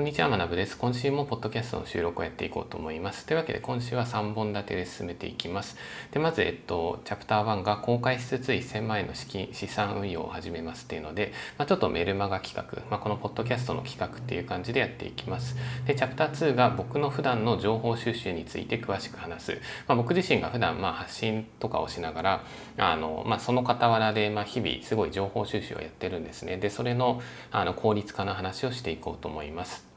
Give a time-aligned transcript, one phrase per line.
[0.00, 0.78] こんにちは、まなぶです。
[0.78, 3.26] 今週もポッドキャストの収録をやっていこうと思います。
[3.26, 5.76] というわけで、今週は3本立てで進めていきます。
[6.10, 15.54] で、まず、えっと、チャプター1が公開しつつ1000万円の資金、資産運用を始めますっていうので、まあ、ちょっとメルマガ企画、まあ、このポッドキャストの企画っていう感じでやっていきます。
[15.84, 19.52] で、チャプター2が僕の普段の情報収集について詳しく話す。
[19.86, 22.44] まあ、僕自身が普段、まあ、発信とかをしながら、
[22.78, 26.56] あの、まあ、その傍らで、まあ、日々すごい情報収集をやってるんですね。
[26.56, 27.20] で、それの、
[27.50, 29.89] あの、効率化の話をしていこうと思います。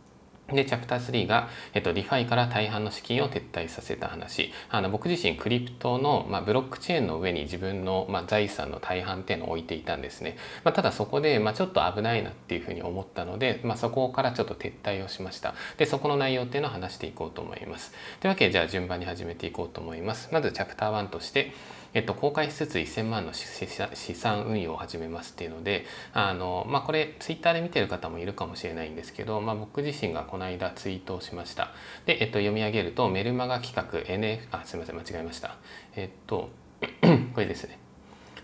[0.55, 4.51] で、チャプター3が、えっと、 DeFi から大半の資金を撤退させた話。
[4.69, 10.37] あの、僕自身クリプトの、まあ、ブロックチェーンの上に自分の、まあ、財産の大半っていうのを置いていたんですね。
[10.63, 15.53] まあ、ただそこで、まあ、ちょっと危ないなっていうふうに思ったので、まあ、そこからちょっと撤退をしました。
[15.77, 17.93] で、そこの内容っていうのを話していこうと思います。
[18.19, 20.29] というわけで、じゃあ順番に始めていこうと思います。
[20.31, 21.51] まず、チャプター1として、
[21.93, 31.71] えっと、公開しつつ1000万の資産運用を始めますっていうので、あの、まあ、これ、ツイッターで見てる方もいるかもしれないんですけど、まあ、僕自身がこの間ツイートをしました。
[32.05, 35.57] で、えっと、読み上げると、メルマガ企画 NF、あ、すみません、間違えました。
[35.95, 36.49] えっと、
[37.33, 37.82] これですね。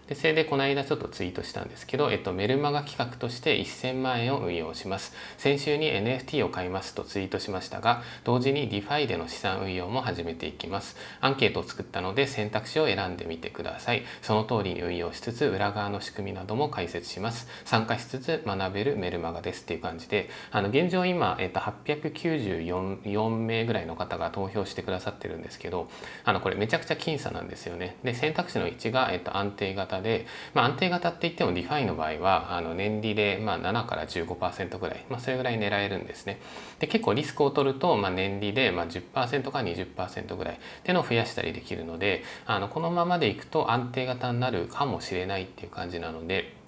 [0.10, 5.14] でそれでこの間ちょっとツイートしたんですけど、えっと、メルマガ企画として1000万円を運用します。
[5.38, 10.96] 先週に NFT を買いますとツイートしましたが同時に DeFi での資産運用も始めていきます。
[11.22, 14.04] アンケートを作ったので選択肢を選んでみてください。
[14.24, 17.48] その通りに運用しつつ裏側の仕組みなども解説します。
[17.64, 25.88] 参加しつつ学べるメルマガですっていう感じであの現状今、えっと、894名ぐらいの方が投票してくださってるんですけど
[26.26, 27.98] あのこれめちゃくちゃ僅差なんですよね。
[28.04, 36.40] で選択肢の1が、えっと、安定型で、まあ、安定型って言っても DeFi の場合はあの年利でまあ7から15%ぐらい、まあ、それぐらい狙えるんですね。
[36.80, 46.60] で結構リスクを取ると、まあ、年利でまあ10%から20%ぐらいっていうのを増やしたりできるのであのこのままでいくと安定型になるかもしれないっていう感じなので。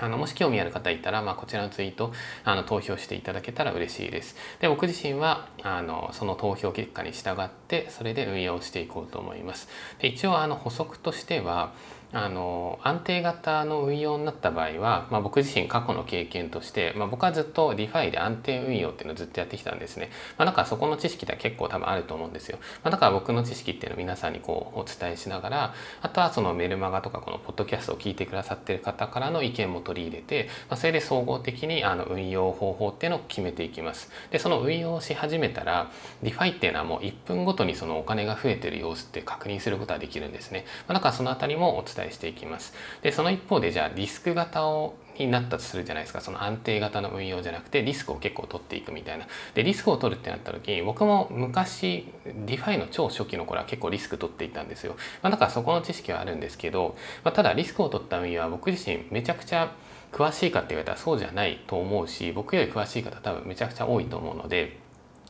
[0.00, 2.12] あのもし興味ある方いたら、まあ、こちらのツイート
[2.44, 4.36] あの投票していただけたら嬉しいです。
[4.60, 9.68] で僕自身はあのその投票結果に従ってそれで運用していこうと思います。
[9.98, 11.72] で一応あの補足としては
[12.12, 34.10] あの安定型の運用になった場合は、まあ、僕自身過去の経験として、まあ、僕はずっと DeFi で安定運用っていうのをずっとやってきたんですね、まあ、だからそこの知識って結構多分あると思うんですよ、まあ、だから僕の知識っていうのを皆さんにこうお伝えしながらあとはそのメルマガとかこのポッドキャストを聞いてくださってる方からの意見も取り入れて、まあ、それで総合的にあの運用方法っていうのを決めていきます。
[34.30, 35.90] でその運用をし始めたら
[36.22, 42.72] DeFi っていうのはもう1分ごとにそのお金が増えてる様子って確認することができるんですね、まあ、だからそのあたりもお伝えしていきます。
[43.02, 46.20] でその一方でじゃあリスク型をになったとするじゃないですか。
[46.20, 49.26] その安定型の運用じゃなくてリスクを結構取っていくみたいな。
[49.54, 52.06] でリスクを取るってなった時に僕も昔
[52.46, 59.72] DeFi の超初期の頃は結構リスク取っていたんですよ、まあ、だからそこの知識はあるんですけど、まあ、ただリスクを取った運用は僕自身めちゃくちゃ
[60.12, 64.78] 詳しいかって言われたらそうじゃないと思うし僕より詳しい方多分めちゃくちゃ多いと思うので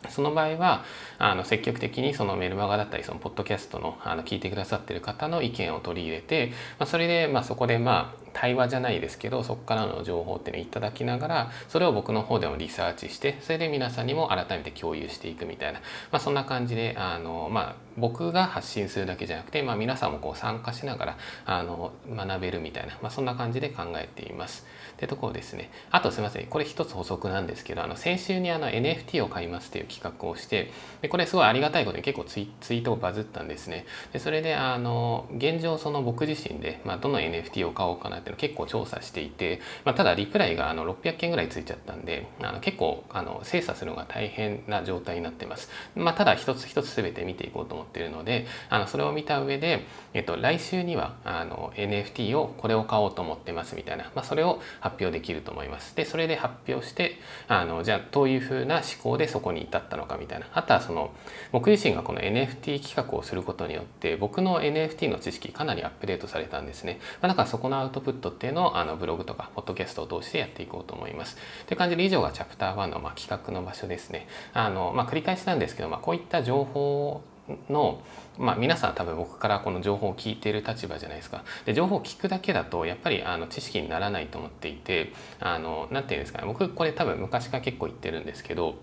[0.09, 0.85] その場合は
[1.19, 15.81] あの積極的にそのメルマガだったりそのポッドキャストのあの聞いてくださってる方の意見を取り入れて、まあ、それでまあそこでまあ対話じゃないですけどそこからの情報っていうのをいただきながらそれを僕の方でもリサーチしてそれで皆さんにも改めて共有していくみたいな、
[16.11, 24.67] まあ、そんな感じであの、まあ、僕が発信するだけじゃなくて、まあ、皆さんもこう参加しながらあの学べるみたいな、まあ、そんな感じで考えています。
[24.99, 25.71] ってところですね。
[25.93, 30.73] あとすいませんこれ一つ補足なんですけどあの先週にあの NFT を買いますっていう企画をして
[31.03, 33.87] でこれすごいありがたいことに結構ツイツイートをバズったんですね。
[34.13, 45.71] でそれであの現状その僕自身で、まあ、どの NFT を買おうかなっていうのを結構調査していて、まあ、ただリプライがあの600件ぐらいついちゃったんであの結構あの精査するのが大変な状態になってます。
[45.95, 55.97] まあ、ただ一つ一つ全て見ていこうと思ってるのであのそれを見た上で、えっと、来週にはあの NFT をこれを買おうと思ってますみたいな、まあ、それを発表できると思います。
[55.97, 57.19] でそれで発表して
[57.49, 61.13] あのじゃあどういうふうな思考でそこに至ったのかみたいなあとはその
[61.53, 67.01] 僕自身がこの NFT 企画をすることによって僕の NFT の知識かなりアップデートされたんですね。
[67.21, 71.37] まあ、だからそこのアウトプットっていうのをあのブログとかポッドキャストを通してやっていこうと思います。
[71.67, 74.27] という感じで以上がチャプター1のま企画の場所ですね。
[74.55, 77.23] あのまあ、繰り返しなんですけど、まあ、こういった情報
[77.69, 78.03] の、
[78.39, 81.45] まあ、皆さん多分僕からこの情報を聞いている立場じゃないですか。
[81.67, 88.77] で情報を聞くだけだとやっぱりあの知識にならないと思っていてあのなんていうんですかね僕これ多分昔から結構言ってるんですけど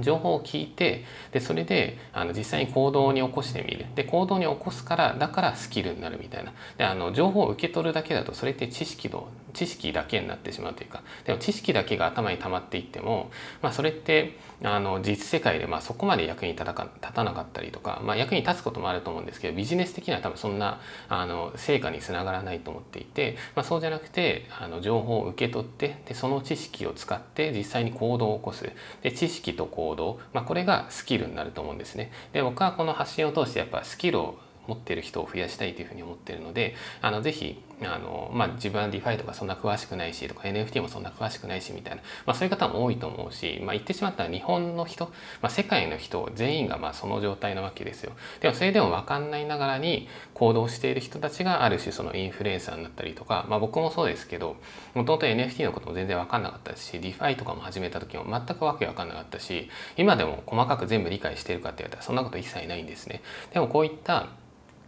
[0.00, 3.86] 情報を聞いてでそれであの実際に行動に起こしてみる。
[3.94, 6.52] で行動に起こすからだからスキルになるみたいな。
[6.78, 11.02] であの情報を受け取るだけだとそれって知識の知識だけになってしまうというか。
[11.24, 13.30] でも知識だけが頭に溜まっていっても、
[13.62, 28.70] まあ、それってあの実世界でまあそこまで役に立た立たなかったりとか、まあ、役に立つこともあると思うんですけどビジネス的には多分そんなあの成果につながらないと思っていて、まあ、そうじゃなくてあの情報を受け取ってでその知識を使って実際に行動を起こす。
[29.02, 32.12] で知識と行行動、まあ、これがスキルになると思うんですね。
[32.32, 45.06] で僕はこの発信を通してやっぱスキルを持ってる人を増やしたいというふうに思ってるのであのぜひあの、まあ、自分は DeFi とかそんな詳しくないしとか NFT もそんな詳しくないしみたいな、まあ、そういう方も多いと思うし、まあ、言ってしまったら日本の人、
[45.40, 48.12] まあ、世界の人全員がまあその状態なわけですよ。
[48.40, 54.56] でもそれでも分かんないながらに行動している人たちがある種そのインフルエンサーになったりとか、まあ、僕もそうですけど
[54.94, 63.22] もともと NFT のことも全然分かんなかったし DeFi とかも始めた時も全くわけ分かんなかったし今でも細かく全部理解してるかって言われたらそんなこと一切ないんですね。
[63.52, 64.28] でもこういった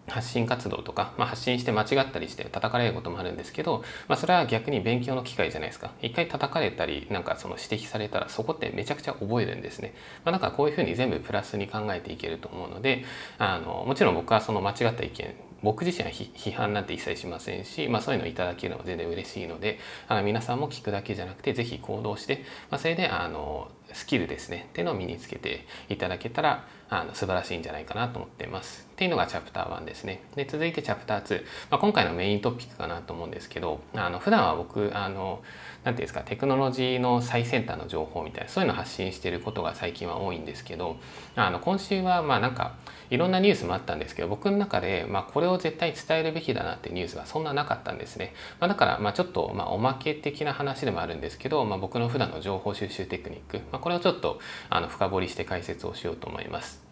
[0.08, 9.94] 発信活動とか、まあ、発信して間違ったりして叩かれることもあるんですけど、まあ、それは逆に勉強の機会じゃないですか一回叩かれたりなんかその指摘されたらそこってめちゃくちゃ覚えるんですね、
[10.24, 13.04] まあ、だかこういうふうに全部プラスに考えていけると思うので
[13.38, 19.78] あのもちろん僕はその間違った意見僕自身は批判なんて一切しませんし、まあ、そういうのをいただけるのは全然嬉しいので
[20.08, 28.91] あの皆さんも聞くだけじゃなくて是非行動して、まあ、それであのスキルですねっていうのを身につけていただけたらあの素晴らしいんじゃないかなと思ってます。
[29.02, 30.22] っていうのがチャプター1ですね。
[30.36, 35.42] で続いてチャプター2、まあ、今回のメイントピックかなと思うんですけどあの普段は僕あの
[35.82, 40.98] 何ていうんですかテクノロジーの最先端の情報みたいなそういうのを発信してることが最近は多いんですけど
[41.34, 42.76] あの今週はまあなんか
[43.10, 54.38] いろんなニュースもあったんですけど僕の中で、まあ、これを絶対伝えるべきだなっていうニュースがそんななかったんですね、まあ、だからまあちょっとまあおまけ的な話でもあるんですけど、まあ、僕の普段の情報収集テクニック、まあ、これをちょっと
[54.70, 56.91] あの深掘りして解説をしようと思います。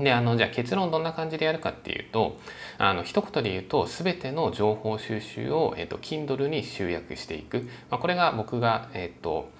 [0.00, 2.38] であのじゃあ結論どんな感じでやるかっていうと
[2.78, 9.50] あの一言で言うと全ての情報収集を、えっと、Kindle に集約していく、まあ、これが僕が、えっと、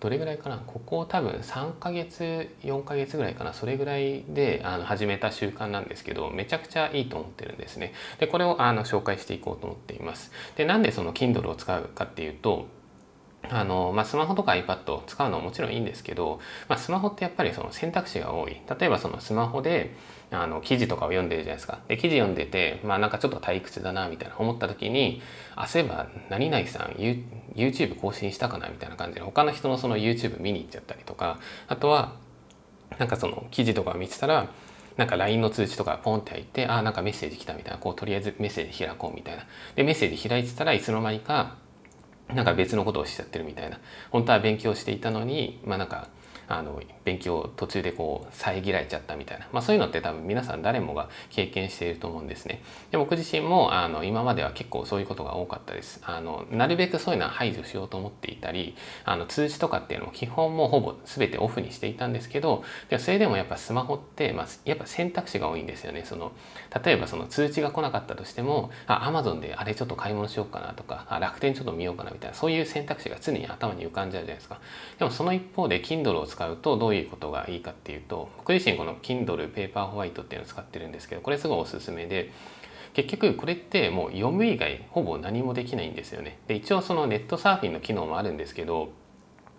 [0.00, 0.58] どれぐらいかな。
[0.58, 3.52] ここ多分3ヶ月4ヶ月ぐらいかな。
[3.52, 7.94] それぐらいであの始めた習慣なんですけどめちゃくちゃいいと思ってるんですね。
[8.18, 10.30] でこれをあの紹介していこうと思っています。
[10.56, 12.66] でなんでその Kindle を使うかっていうと
[13.50, 18.60] あのまあ、スマホとか iPad を使うのはもちろんいいんですけど、まあ、スマホってやっぱりその選択肢が多い。
[18.78, 19.94] 例えばそのスマホで
[20.30, 21.78] あの記事とかを読んでるじゃないですか。
[21.88, 25.22] で記事読んでて、まあ、なんかちょっと退屈だなみたいな思った時に
[25.56, 26.96] あそういえば何々さん
[27.54, 31.38] YouTube 更新したかなみたいな感じで他の人のその YouTube 見に行っちゃったりとか
[31.68, 32.16] あとは
[32.98, 34.48] なんかその記事とかを見てたら
[34.96, 39.44] なんか LINE の通知とかポンって入ってあなんかメッセージ来たみたいなこうとりあえずメッセージ開こうみたいな。
[39.76, 41.56] でメッセージ開いてたらいつの間にか
[42.34, 43.78] なんか別のことをしちゃってるみたいな。
[44.10, 46.08] 本当は勉強していたのにまあなんか
[46.48, 52.62] あの勉強途中でこう遮られちゃったみたいな、まあ、そういうのって多分皆さん誰もが経験していると思うんですね。
[52.90, 56.00] で僕自身もあの今までは結構そういうことが多かったです。
[56.04, 66.04] あのなるべくそういうのは排除しようと思っていたりあの通知とかっていうのも基本もほぼ全てオフにしていたんですけどでもそれでもやっぱスマホって、まあ、やっぱ選択肢が多いんですよね。
[66.04, 66.32] その
[66.84, 74.60] 例えばその通知が来なかったとしてもあ Amazon であれちょっと買い物しようかなとかあ楽天ちょっと見ようかなみたいなそういう選択肢が常に頭に浮かんじゃうじゃないですか。
[74.98, 82.32] でもその一方で Kindle を使うとどういうことがいいかっていうと僕自身この Kindle ペーパーホワイトっていうのを使ってるんですけどこれすごいおすすめで
[82.94, 86.38] 結局これってもう読む以外ほぼ何もできないんですよね。
[86.46, 88.90] で一応そのネットサーフィンの機能もあるんですけど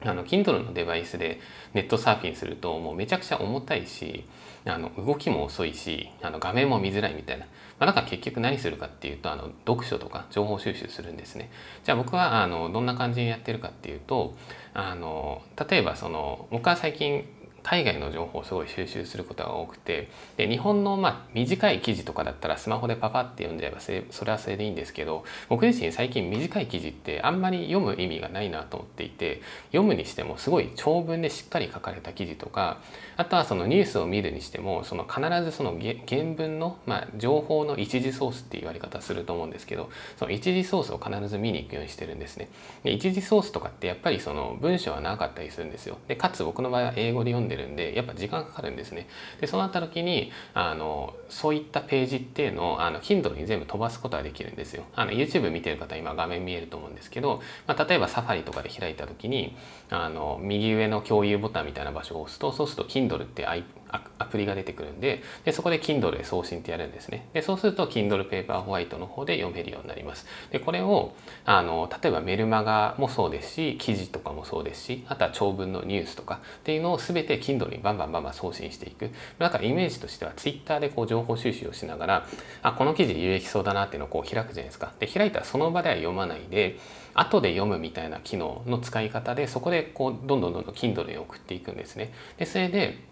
[0.02, 1.40] あの Kindle のデバイスで
[1.74, 4.26] ネットサーフィンするともうめちゃくちゃ重たいし
[4.66, 7.46] あの動きも遅いしあの画面も見づらいみたいな、
[7.80, 11.50] まあ、だから結局何するかっていうとあの読書とか情報収集するんですね。
[11.84, 14.36] じゃあ僕はあのどんな感じにやってるかっていうと
[14.74, 17.26] あの例えばその僕は最近
[17.64, 32.80] 海外の情報をすごい収集することが多くてで日本のまあ短い記事とかだったらスマホでパパって読んじゃえばそれはそれでいいんですけど僕自身最近短い記事ってあんまり読む意味がないなと思っていて読むにしてもすごい長文でしっかり書かれた記事とか
[33.18, 42.50] あとはそのニュースを見るにしてもその必ずその原文の、まあ、情報の一次ソースっていう言われ方すると思うんですけどその一次ソースを必ず見に行くようにしてるんですね。
[42.84, 45.98] で一次ソースとかってやっぱりその文章はなかったりするんですよ。
[46.08, 49.08] でかつ僕の場合は英語で読んでるんでやっぱ時間かかるんですね。
[49.42, 54.84] でそうなった時にあのそういったページっていうのをあの Kindle に全部飛ばすことができるんですよ。
[54.96, 59.56] あの YouTube 見てる方今画面見えると思うんですけど、まあ、例えばサファリとかで開いた時に
[59.90, 63.56] あの右上の共有ボタンみたいな場所を押すとそうすると Kindle ってア
[63.92, 67.28] アプリが出てくるんででそこで Kindle へ送信ってやるんですね。
[67.34, 70.26] でそうすると Kindle Paperwhite の方で読めるようになります。
[70.52, 71.14] でこれを
[71.46, 79.10] あの例えばメルマガもそうですし記事とかもそうですしあとは長文のニュースとかっていうのを全て Kindle にバンバンバンバン送信していく。
[79.38, 82.28] だからイメージとしては Twitter でこう情報収集をしながら
[82.62, 84.94] あこの記事有益そうだなっていうのをこう開くじゃないですか。
[85.00, 86.78] で開いたらその場では読まないで
[87.14, 92.14] 後で読むみたいな機能の使い方でそこでこうどんどんどんどん Kindle に送っていくんですね。
[92.38, 93.09] でそれで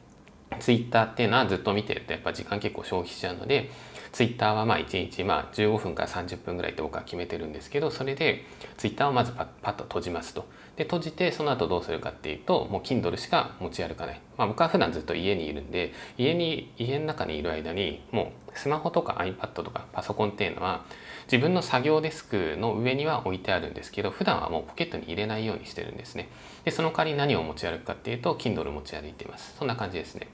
[0.60, 3.70] ツイッターっていうのはずっと見てるとやっぱ時間結構消費しちゃうので
[4.12, 8.46] ツイッターはまあ1日まあ15分から30分ぐらいって僕は決めてるんですけどそれで
[8.77, 10.48] ツイッターをまずパッパッと閉じますと。
[10.75, 20.86] で閉じてその後どうするかっていうともう Kindle しか持ち歩かない、まあ、僕は普段ずっと家にいるんで家に家の中にいる間にもうスマホとか iPad とかパソコンっていうのは
[21.32, 26.30] 自分の作業デスクの上には置いてあるんですけど普段はもうポケットに入れないようにしてるんですね。
[26.63, 29.56] でその代わり何を持ち歩くかっていうと Kindle 持ち歩いてます。
[29.58, 30.27] そんな感じですね。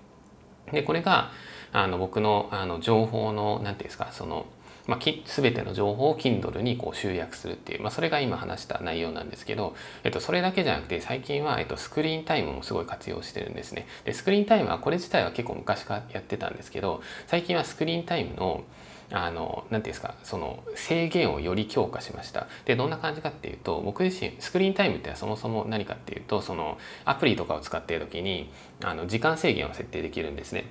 [0.74, 1.32] でこれが
[1.72, 4.46] あの僕のあの情報の何て言うんですかその
[4.86, 13.88] まあ、全ての情報を Kindle にこう集約するっていう、まあ、それが今話した内容なんですけど、えっと、それだけじゃなくて最近は、えっと、スクリーンタイムもすごい活用してるんですね。
[14.03, 18.63] でスクリーンタイムはこれ自体は結構昔からやってたんですけど最近はスクリーンタイムの
[19.12, 22.48] あの何て言うんですかその制限をより強化しました。
[22.65, 28.50] でどんな感じかっていうと僕自身スクリーンタイムってそもそも何かっていうとそのアプリとかを使っている時に
[28.84, 30.66] あの時間制限を設定できるんですね。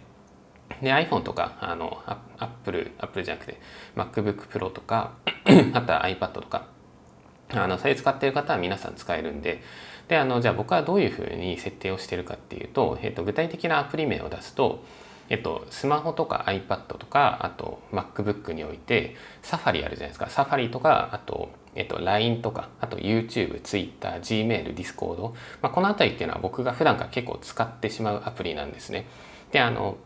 [0.80, 2.02] で iPhone とかあの
[2.38, 3.60] Apple, Apple じゃなくて
[3.94, 5.12] MacBook Pro とか
[5.74, 6.66] あとは iPad とか
[7.50, 9.62] あのそれ使ってる方は皆さん使えるんで
[10.08, 14.82] であのじゃあ僕はどういうふうに設定をしてるかっていうと、えっと、具体的なアプリ名を出すと
[15.32, 20.28] えっと、スマホとか iPad とかあと MacBook においてサファリあるじゃないですか。
[20.28, 25.22] サファリとかあと、えっと、LINE とかあと YouTube、Twitter、Gmail、Discord、
[25.62, 29.06] まあ、この辺りっていうのは僕が普段から結構使ってしまうアプリなんですね。
[29.52, 29.96] であの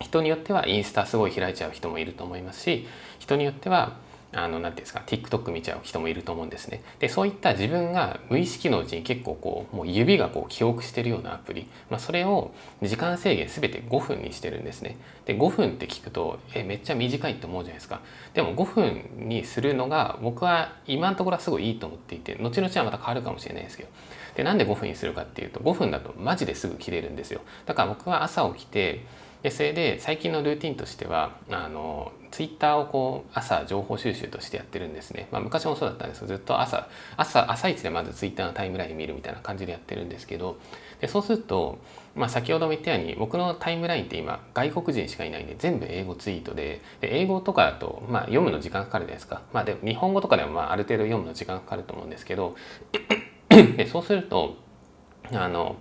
[0.00, 2.86] 人によってはインスタすごい開いちゃう人もいると思いますし
[3.18, 3.96] 人によっては
[4.32, 6.82] あの何ていうんですか TikTok 見ちゃう人もいると思うんですね。
[6.98, 14.98] でそういった自分が無意識のうちに結構こうもう指がこう記憶してるようなアプリ、まあ、それを時間制限全て5分にしてるんですね。
[15.24, 18.00] で5分って聞くとえめっちゃ短いって思うじゃないですか。
[18.34, 23.88] でも5分にするのが僕は今のところはすごいいいと思っていて後々はまた変わるかもしれないですけど。
[24.36, 27.40] でなんで5分にするかっていうと5分だとマジですぐ切れるんですよ。
[27.66, 29.04] だから僕は朝起きて
[29.42, 40.58] でそれで最近のルーティンとしてはあのツイッターをこう朝情報収集としてやってるんですね、まあ、昔もそうだったんですけどずっと朝朝朝一でまずツイッターのタイムライン見るみたいな感じでやってるんですけど
[41.00, 41.78] でそうすると、
[42.16, 52.56] まあ、先ほども言ったように僕のタイムラインって今外国人しかいないんで全部英語ツイートでで英語とかだと、まあ、読むの時間かかるじゃないですか、まあ、で日本語とかでもまあある程度読むの時間かかると思うんですけど
[53.48, 54.56] でそうすると
[55.32, 55.76] あの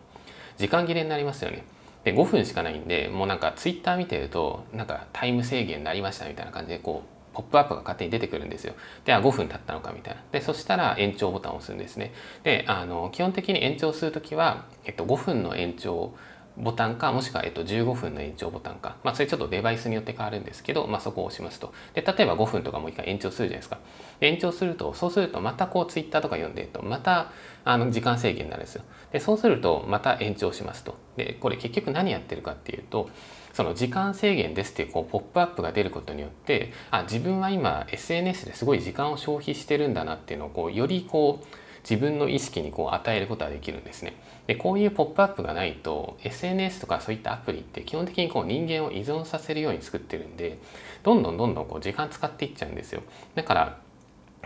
[0.57, 1.63] 時間切れになりますよね。
[2.07, 8.73] で5分しかないんでもうなんかツイッター見てるとなんかタイム制限になりましたみたいな感じでこうポップアップが勝手に出てくるんですよ。
[9.05, 10.23] で、は、5分経ったのかみたいな。
[10.31, 12.11] で、そしたら延長ボタンを押すんですね。
[12.41, 16.15] で、あの、基本的に延長するときは、えっと、5分の延長
[16.57, 18.97] ボタンか、もしくは、えっと、15分の延長ボタンか。
[19.03, 21.73] まあ、それちょっとデバイスによって変わるんですけど、まあ、そこを押しますと。
[21.93, 23.79] で、例えば5分とかもう一回延長するじゃないですか。
[24.19, 27.31] で延長すると、そうすると、またこう、ツイッターとか読んでると、また、
[27.63, 28.83] あの、時間制限になるんですよ。
[29.11, 30.95] で、そうすると、また延長しますと。
[31.15, 33.09] で、これ結局何やってるかっていうと、
[33.57, 41.45] その時間制限ですっていうこうポップアップが出ることによってあ自分は今 SNS ですごい時間を消費してるんだなっていうのをこうよりこう
[41.81, 44.13] 自分の意識にこう与えることができるんですね。
[44.47, 50.57] でこういうポップアップがないと SNS とかそういったアプリって基本的にこう人間を依存させるように作ってるんで
[51.03, 53.03] どんどんどんどんこう時間使っていっちゃうんですよ。
[53.35, 53.87] だから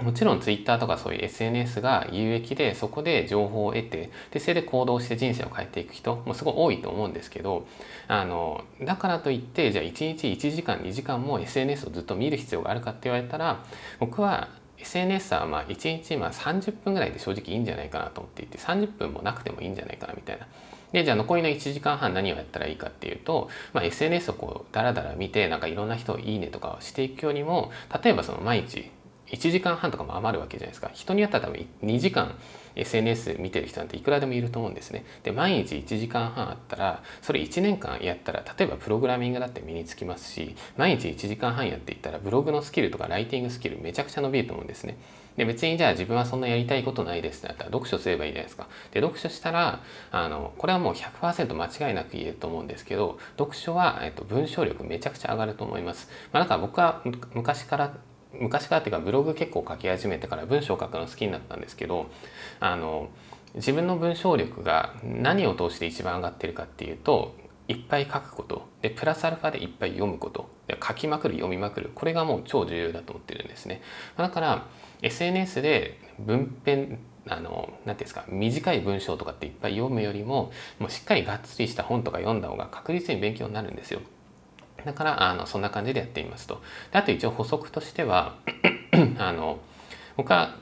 [0.02, 7.68] もちろん Twitter とかそういう SNS が有益でそこで情報を得てでそれで行動して人生を変えていく人もすごい多いと思うんですけど
[8.08, 13.64] あのだからといってじゃあ1日1時間2時間も SNS をずっと見る必要があるかって言われたら
[14.00, 14.50] 僕は
[14.82, 20.48] SNS はまあ1日まあ30分ぐらいで正直いいんじゃないかなと思っていて30分もなくてもいいんじゃないかなみたいな。
[20.92, 27.72] でじゃあ残りの1時間半何をやったらいいかっていうと、まあ、SNS をこうダラダラ見てなんかいろんな人をいいねとかをしていくよりも
[28.04, 28.92] 例えばその毎日
[29.32, 30.92] 1時間半とかも余るわけじゃないですか。
[30.94, 32.36] 人によっては多分2時間
[32.76, 35.06] SNS 見てる人なんていくらでもいると思うんですね。
[35.24, 44.98] で毎日1時間半あったらそれ1年間やったら例えばプログラミングだって身につきますし毎日1時間半やっていったらブログのスキルとかライティングスキルめちゃくちゃ伸びると思うんですね。
[45.38, 48.68] で別にじゃあ自分はそんなやりたいことないですってなったら読書すればいいじゃないですか。
[48.92, 57.02] で読書したらあのこれはもう100%間違いなく言えると思うんですけど読書は、えっと、文章力めちゃくちゃ上がると思います、まあ、だか僕は
[57.34, 57.94] 昔から
[58.34, 62.10] 昔からっていうかブログ結構書き始めてから文章を書くの好きになったんですけど
[62.60, 63.10] あの
[63.56, 67.36] 自分の文章力が何を通して一番上がってるかっていうと
[67.68, 68.68] いっぱい書くこと。
[68.82, 70.50] でプラスアルファでいっぱい読むこと。
[70.68, 71.92] で書きまくる読みまくる。
[71.94, 73.82] これがもう超重要だと思ってるんですね。
[74.18, 74.68] だから
[75.02, 84.02] SNS で文編あの何ていうんですか短い文章とかっていっぱい読むよりももうしっかりがっつりした本とか読んだ方が確実に勉強になるんですよ。
[84.86, 86.62] だからあのそんな感じでやっていますと
[86.92, 88.36] であと一応補足としては
[89.20, 89.60] あの
[90.18, 90.56] 僕は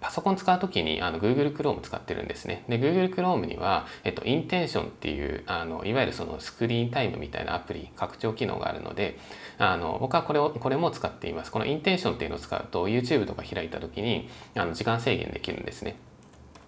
[0.00, 2.64] パソコン使う時にあの Google Chrome 使ってるんですね。
[2.68, 9.18] で Google Chrome には、えっと、インテンションっていうあのいわゆるそのスクリーンタイムみたいなアプリ拡張機能があるので
[9.58, 11.50] あの僕はこれをこれも使っています。
[11.50, 15.96] このインテンションっていうのを使うと YouTube とか開いた時にあの時間制限できるんですね。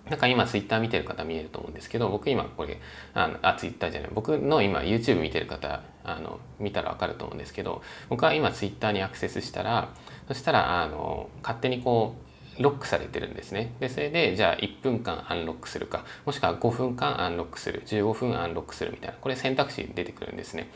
[0.09, 2.81] なんか今ツイッター見てる方見えると思うんですけど僕今これ
[3.15, 5.83] あのあツイッターじゃない僕の今 YouTube 見てる方
[6.17, 9.89] あの見たら分かると思うんですけど僕は今ツイッターにアクセスしたら
[10.29, 13.73] そしたらあの勝手にこうロックされてるんですね。
[13.81, 20.69] で、それで、じゃあ1分間アンロックするか、もしくは5分間アンロックする、15分アンロックするみたいな、これ選択肢出てくるんですね。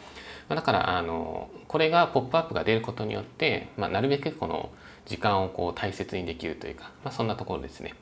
[0.49, 4.71] まだから、あの、これがポップアップが出ることによって、まあ、なるべくこの
[5.07, 7.95] 時間をこう大切にできるというか、まあ、そんなところですね。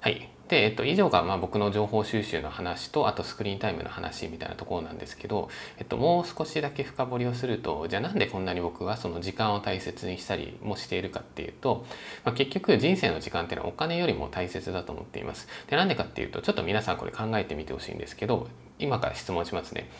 [0.00, 0.28] はい。
[0.48, 5.48] で、えっと、以上がまあ僕の情報収集の話とあとスクリーンタイムの話みたいなところなんですけど、
[5.78, 11.84] えっと、もう少しだけ深掘りをするとじゃあなんでこんなに僕はその時間を大切にしたりもしているかっていうと、
[12.24, 15.48] まあ、結局人生の時間っていうのはお金よりも大切だと思っています。
[15.68, 18.48] でなんでかっていうとちょっと皆さんこれ考えてみてほしいんですけど
[18.78, 19.90] 今から質問しますね。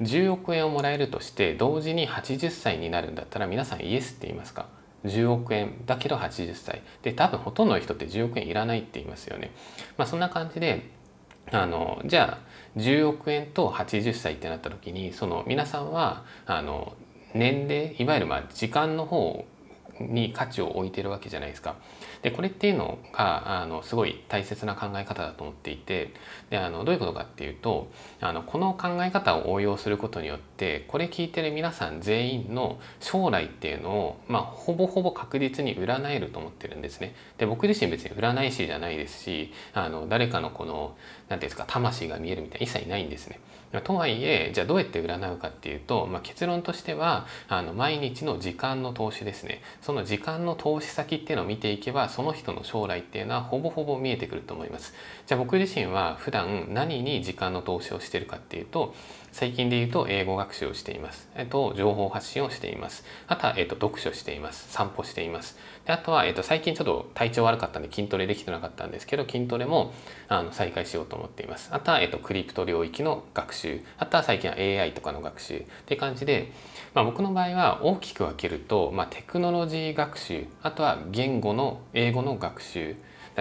[0.00, 4.79] 10億円をもらえるとして同時に80歳になるんだったら皆さんイエスって言いますか？
[5.04, 9.50] 10億円だけど80歳で多分ほとんどの人って10億円いらないって言いますよね。
[9.96, 10.90] まあ、そんな感じで
[11.52, 16.94] あのじゃあ10億円と80歳ってなった時にその皆さんはあの
[17.34, 19.44] 年齢いわゆるまあ時間の方
[19.98, 21.76] に価値を置いてるわけじゃないですか。
[22.22, 26.12] でこれっていうのがあのすごい大切な考え方だと思っていて
[26.50, 37.14] であのどういうことかっていうとあのこの考え方を応用することによってこれ聞いてる皆さん全員の将来っていうのを、まあ、ほぼほぼ確実に占えると思ってるんですね。
[37.38, 40.94] で僕自身別に占い師じゃないですしあの誰かのこの何て
[41.28, 43.40] 言うんですか魂が見えるみたいな一切ないんですね。
[43.80, 54.92] とはいえじゃあどうやって占うかっていうと、まあ、結論としてはあの毎日の時間の投資ですねその時間の投資先っていうのを見ていけばその人の将来っていうのはほぼほぼ見えてくると思います
[55.26, 58.92] じゃあ僕自身は普段何に時間の投資をしてるかっていうと
[59.32, 61.28] 最近で言うと英語学習をしています。
[61.36, 63.04] えっと、情報発信をしています。
[63.28, 64.72] あとは、えっと、読書しています。
[64.72, 65.56] 散歩しています。
[65.90, 69.92] であとは、えっと、最近ちょっと体調悪かったんで筋トレできてなかったんですけど、筋トレも
[70.28, 71.70] あの再開しようと思っています。
[71.72, 73.80] あとは、えっと、クリプト領域の学習。
[73.98, 76.52] あとは最近は AI とかの学習って感じで、
[76.94, 82.94] まあ、僕の場合は大きく分けると、まあ、テクノロジー学習、あとは言語の、英語の学習。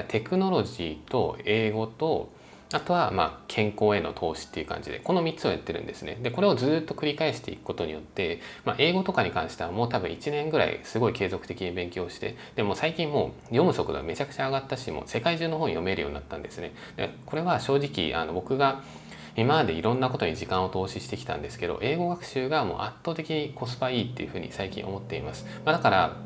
[0.07, 2.31] テクノロジーと英語と
[2.71, 6.19] あとはまあ健康への投資っていう感じでこの3つをやってるんですね。
[6.21, 16.73] でこれをずっと繰り返していくことによって、まあ、英語とかに関してはもう多分1年ぐらいすごい継続的に勉強してでも最近もう読む速度がめちゃくちゃ上がったしもう世界中の本読めるようになったんですね。
[16.95, 18.83] でこれは正直あの僕が
[19.35, 26.17] 今までいろんなことに時間を投資してきたんですけど英語学習がもう圧倒的にコスパいいっていうふうに最近思っています、まあ、だから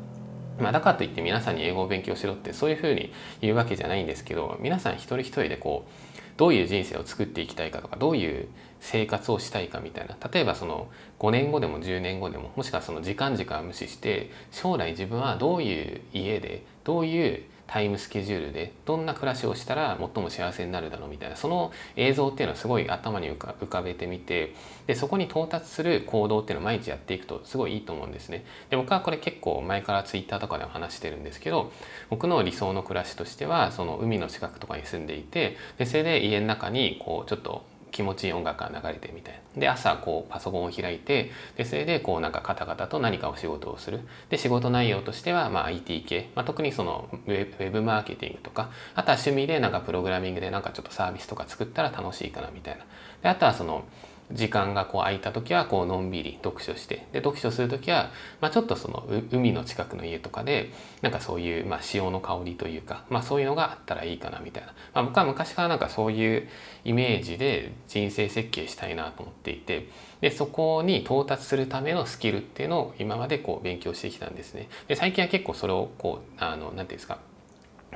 [0.58, 8.48] まあ、だからといって皆さんに英語を勉強しろってそういうふうに言うわけじゃないんですけど皆さん一人一人でこうどういう人生を作っていきたいかとかどういう
[8.80, 10.16] 生活をしたいかみたいな。
[10.30, 24.54] 例えばその5年後でも10年後でももしくはその時間軸は無視して将来自分はどういう家でどういうタイムスケジュールでどんな暮らしをしたら最も幸せになるだろうみたいなその映像っていうのはすごい頭に浮かべてみて
[24.86, 28.44] でそこに到達する行動っていうのを毎日やっていくとすごいいいと思うんですね。
[28.70, 31.72] で僕はこれ結構前からツイッターとかでも話してるんですけど
[32.10, 39.60] 僕の理想の暮らしとしてはその海の近くとかに住んでいてでそれで家の中にこうちょっと気持ちいい音楽が流れてみたいな。
[39.60, 44.00] で朝こうパソコンを開いてでそれでこうなんかカタカタと何かお仕事をする。
[44.30, 52.84] で仕事内容としてはまあ IT 系、まあ、特にそのウェブマーケティングとかあとは趣味でなんかプログラミングでなんかちょっとサービスとか作ったら楽しいかなみたいな。
[53.22, 53.84] であとはその
[54.32, 58.10] 時間がこう空いた時はこうのんびり読書してで読書する時は、
[58.40, 60.70] まあ、ちょっとその海の近くの家とかで
[61.02, 66.48] なんかそういう、まあ、潮の香りというか、まあ、そういうのがあったらいいかなみたいな、まあ、僕は昔からなんかそういう
[66.84, 69.88] イメージで人生設計したいなと思っていて
[70.20, 74.68] でそこに到達するためのスキルっていうのを今までこう勉強してきたんですね。
[74.88, 77.18] で最近は結構それをこうあの何て言うんですか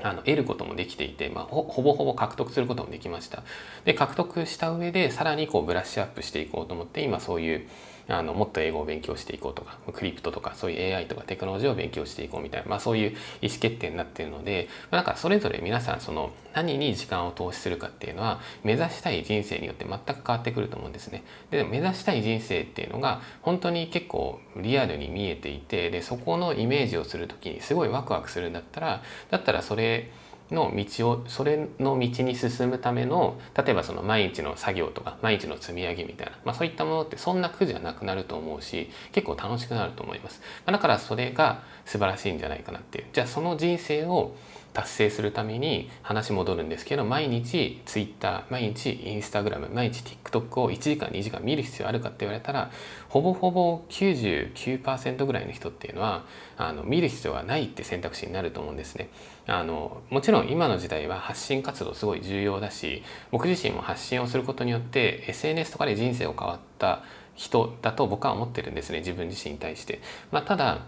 [0.03, 3.43] あの得ることもできていて、まあ、ほぼほぼ獲得することもできました。
[3.85, 7.69] で獲得した上でさらにこうブラッシュアップしていこうと思って今そういう
[8.09, 13.11] あのもっと英語を勉強していこうとかクリプトとかそういう AI とかテクノロジーを勉強していこうみたいな、まあ、そういう
[13.43, 21.23] 意思決定になっているので、まあ、なんかそれぞれ皆さんその何に時間を投資するかっていうのは目指したい人生によって全く変わってくると思うんですね。
[21.51, 30.11] で目指したい人生っていうのが本当に結構リアルに見えていてでそこのイメージをする時にすごいワクワクするんだったらだったらそれ
[30.51, 44.35] の道をそれの道に進むための例えばその毎日の作業とか毎日の積み上げみたいな、まあ、そういったものってそんな苦じゃなくなると思うし結構楽しくなると思います、まあ、だからそれが素晴らしいんじゃないかなっていうじゃあその人生を
[44.73, 52.71] 達成するために話戻るんですけど毎日 Twitter 毎日 Instagram 毎日 TikTok を1時間2時間見る必要あるかって言われたら
[53.09, 56.25] ほぼほぼ99%ぐらいの人っていうのは
[56.57, 59.09] あの見る必要はないって選択肢になると思うんですね。
[59.49, 67.03] あのもちろん今の時代は発信活動すごい重要だし僕自身も発信をすることによって SNS とかで人生を変わった
[67.35, 70.01] 人だと僕は思ってるんですね自分自身に対して。
[70.31, 70.83] まあ、ただ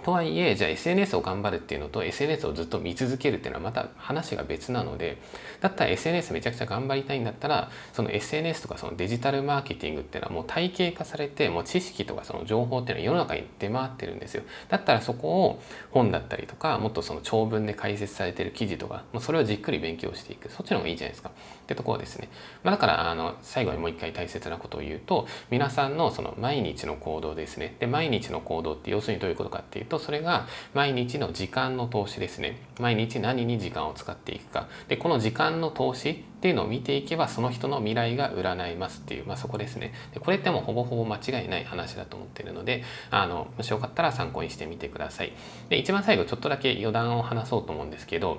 [0.00, 5.18] とはいえじゃあ SNS を頑張るっていうのと SNS をずっと見続けるっていうのはまた話が別なので
[5.60, 14.42] だったら SNS めちゃくちゃ頑張りたいんだったらその SNS とかそのデジタルマーケティングっていうのはもう体系化されてもう知識とかその情報っていうのは世の中に出回ってるんですよ。
[14.68, 20.50] だったらそこを本だったりとかもっとその長文で解説されてる記事とかもうそれをじっくり勉強していく。
[20.50, 21.30] そっちの方がいいじゃないですか。
[21.30, 22.28] ってところですね、
[22.64, 27.76] まあ、だからあの最後にもう一回大切なことを言うと皆さんのその毎日の行動ですね。
[27.78, 32.58] で毎日の行動って要するにどういうことかっていうとそれが毎日の時間の投資ですね。
[32.80, 34.68] 毎日何に時間を使っていくか。
[34.88, 39.92] でこの時間の投資っていうのを見ていけばその人の未来が占いますっていう、まあ、そこですね。
[40.12, 45.32] でこれってもうほぼほぼ間違いない話だと思ってるのであのもしよかったら参考にしてみてください。
[45.68, 48.38] で一番最後ちょっとだけ余談を話そうと思うんですけど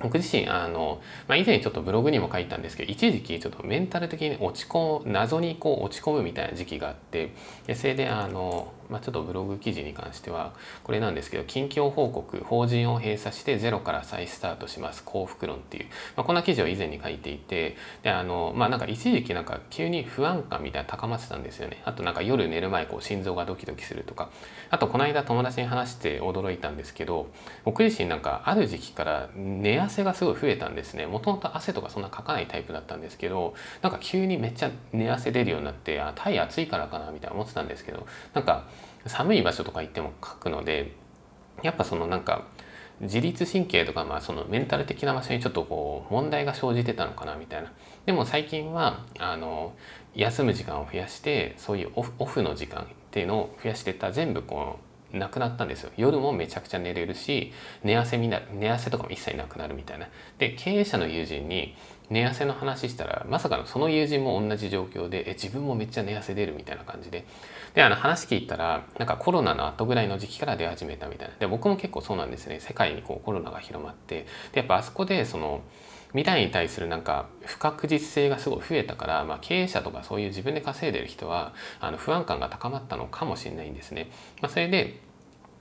[0.00, 7.32] 僕自身あの、まあ、以前ちょっとブログにも書いたんですけど一時期ちょっとメンタル的に落ち込む謎にこう落ち込むみたいな時期があって
[7.66, 10.52] でそれであのまあ、ちょっとブログ記事に関しては
[10.84, 21.82] これなんですけど近況報告法人を閉鎖してゼロから再スタートします幸福論っていう、まあ、こんな記事を以前に書いていてであのまあなんか一時期なんか急に不安感みたいな高まってたんですよね。
[21.84, 24.30] あとなんか夜寝る前こう心臓がドキドキするとか。
[24.70, 27.28] あとこの間友達に話して驚いたんですけど
[27.64, 31.06] 僕自身なんかある時期から寝汗がすごい増えたんですね。
[31.06, 38.64] もともと汗とかそんなかかないタイプだったんですけどなんか急にめっちゃ寝汗出るようになってあタイ暑いからかなみたいな思ってたんですけどなんか
[39.06, 40.92] 寒い場所とか行っても書くので
[41.62, 42.46] やっぱそのなんか
[43.00, 47.72] 自律神経とかまあそのメンタル的な場所にちょっとこう問題が生じてたのかなみたいな。
[48.04, 49.74] でも最近はあの
[50.14, 55.90] 休む時間を増やしてそういうオフの時間っていうのを増やしてた全部こうなくなったんですよ。
[55.96, 60.08] 夜もめちゃくちゃ寝れるし寝汗みな寝汗とかも一切なくなるみたいな。
[60.38, 61.74] で経営者の友人に
[62.10, 67.24] 寝汗の話したらまさかのその友人も同じ状況でえ自分もめっちゃ寝汗出るみたいな感じで。
[67.74, 71.34] であの話聞いたらなんかコロナの後ぐらいの時期から出始めたみたいな。
[71.38, 72.60] で僕も結構そうなんですね。
[72.60, 74.26] 世界にこうコロナが広まって。
[74.52, 75.62] でやっぱあそこでその
[76.12, 84.10] 未来に対するなんか不確実性がすごい増えたから、まあ、経営者とかそういう自分で稼いでる人はあの不安感が高まったのかもしれないんですね。
[84.40, 85.00] まあ、それで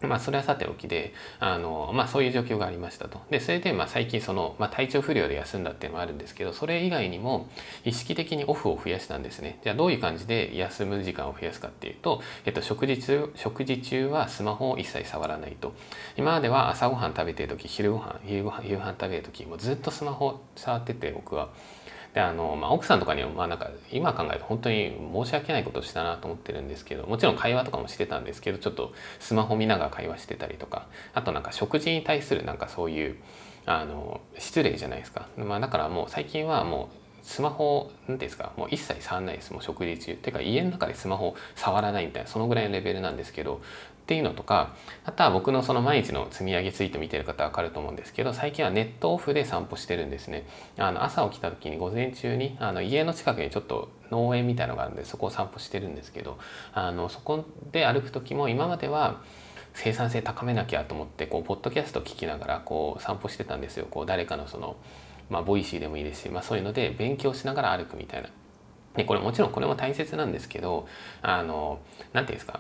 [0.02, 3.22] まあ、それはさておきであの、まあ、そういう状況がありましたと。
[3.30, 7.48] でそれでまあ最近その、まあ、体調不良で休んだっていうのもあるんですけどそれ以外にも
[7.84, 9.60] 意識的にオフを増やしたんですね。
[9.64, 15.74] じゃあどういう感じで休む時間を増やすかっていうと、えっと、食事中食事中はスマホを一切触らないと。
[16.18, 21.50] 今までは朝ごはん食べてる時昼ごはん夕ごはん夕飯食べる時もずっとスマホ触ってて僕は。
[22.14, 33.16] であの、まあ、奥さんとかにはまあなんか今考えると本当に申し訳ないことをしたなと思ってるんですけどもちろん会話とかもしてたんですけどちょっとスマホ見ながら会話してたりとかあとなんか食事に対するなんかそういう
[33.66, 39.52] あの失礼じゃないですか、まあ、だからもう最近はもうスマホ何ですかもう一切触らないです。
[39.52, 40.12] もう食事中。
[40.14, 43.62] っていうか家の中でスマホ触らないみたいなそのぐらいのレベルなんですけど
[44.10, 44.74] っていうのとか
[45.06, 50.48] あとは僕のその毎日の積み上げツイート見てる方は分かると思うんですけど最近はネットオフで散歩してるんですね。
[50.80, 56.40] あの朝起きた時に午前中にあの家の近くにちょっと農園みたいのがあるんでそこを散歩してるんですけど
[56.74, 59.22] あのそこで歩く時も今までは
[59.76, 63.86] 生産性高めなきゃと思ってこうポッドキャスト聞きながらこう散歩してたんですよ。
[63.92, 64.78] こう誰かのその
[65.30, 68.30] まあ Voicy でもいいですし、まあ、そういうので勉強しながら歩くみたいな。
[68.96, 70.88] でこれもちろんこれも大切なんですけど
[71.22, 71.78] あの
[72.12, 72.60] 何て言うんですか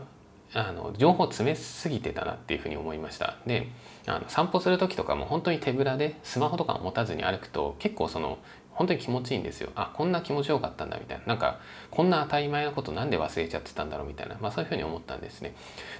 [0.53, 3.37] あの情報詰めすぎてたなっていうふうに思いました。
[3.45, 3.67] で
[4.07, 8.39] あの散歩する時とかも本当に手ぶらでスマホとか持たずに歩くと結構その
[8.79, 9.71] 本当に気持ちいいんですよ。
[9.75, 11.25] あこんな気持ちよかったんだみたいな。
[11.25, 11.59] なんか
[11.91, 15.53] こんな当たり前のことなんで忘れちゃってたんだろうみたいな、まあ、そういうふうに思ったんですね。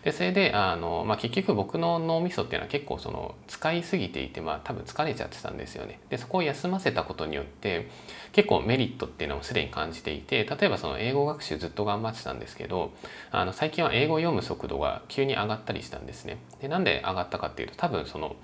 [0.06, 6.00] でそれであの、まあ、結局僕の脳みそっていうのは結構その使いすぎていてまあ多分疲れちゃってたんですよね。
[6.10, 7.90] でそこを休ませたことによって
[8.32, 12.94] 結構メリットっていうのをすでに感じていて例えばその英語学習ずっと頑張ってたんですけど
[13.32, 16.38] あの最近は英語を読む速度が急に上がったりしたんですね。
[16.62, 18.38] でなんで上がったかっていうと多分その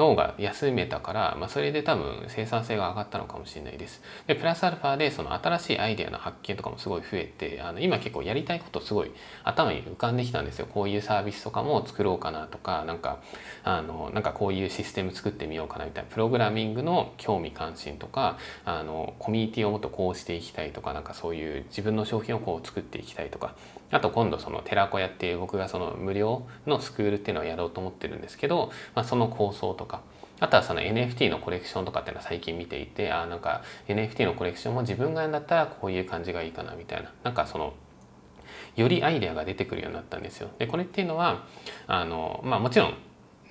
[0.00, 4.02] 脳が休めたから、まあ、それで多分生産性が上がったのかもしれないです。
[4.26, 9.12] でプラスアルファでその新しいアイデアの発見とかもすごい増えてあの今結構やりたいことすごい
[9.44, 13.18] 頭に浮かんできたんですよこういうサービスとかも作ろうかなとかなんか
[13.62, 23.54] あのなんかこういうシステム作ってみようかなみたいなプログラミングの興味関心とかあのコミュニティをもっとこうしていきたいとかなんかそういう自分の商品をこう作っていきたいとか
[23.90, 30.02] あと今度その寺子屋っていう僕がその無料のスクールっていうのをやろうと思ってるんですけど、まあ、その構想とか
[30.38, 37.74] あとはその NFT のコレクションとかっていうのは最近見ていてああなんか NFT のコレクションも自分がやんだったらこういう感じがいいかなみたいななんかその
[38.76, 40.48] よりアイデアが出てくるようになったんですよ。
[40.58, 41.44] でこれっていうのは
[41.86, 42.94] あの、まあ、もちろん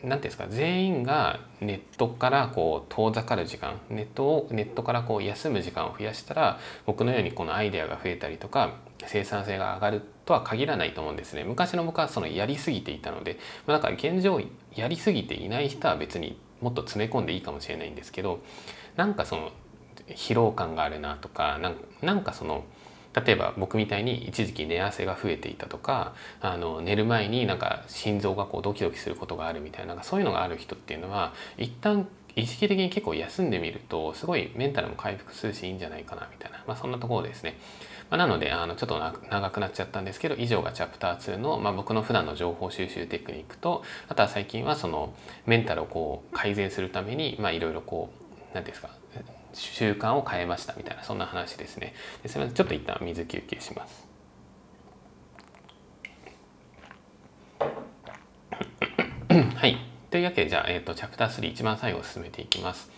[0.04, 11.44] 何ていうんですか全員がネットからこう遠ざかる時間ネットをネットからこう休む時間を増やしたら僕のようにこのアイデアが増えたりとか生産性が上がるとは限らないと思うんですね。
[11.44, 14.42] 昔の僕はそのやりすぎていたのでまだから現状
[14.76, 18.42] やりすぎていない人は別にもっと詰め込んでいいかもしれないんですけど
[18.96, 19.52] なんかその
[20.08, 21.60] 疲労感があるなとか
[22.02, 22.64] なんかその
[23.14, 37.58] 例えば僕みたいに一時期寝汗が増えていたとかあの寝る前になんか心臓がこうドキドキすることがあるみたいなそういうのがある人っていうのは一旦意識的に結構休んでみるとすごいメンタルも回復するしいいんじゃないかなみたいな、まあ、そんなところですね。
[38.10, 45.14] まあ、なのであのちょっと長くなっちゃったんですけど以上がチャプター2の、まあ、僕の普段の情報収集テクニックとあとは最近はその
[45.46, 48.10] メンタルをこう改善するためにいろいろこ
[48.52, 48.99] う何ですか
[49.54, 54.08] 習慣を変えましたみたいなそんな話ですねですみませんちょっと一旦水休憩します
[59.56, 59.78] はい
[60.10, 62.90] というわけでじゃあ、えーと、チャプター3一番最後進めていきます。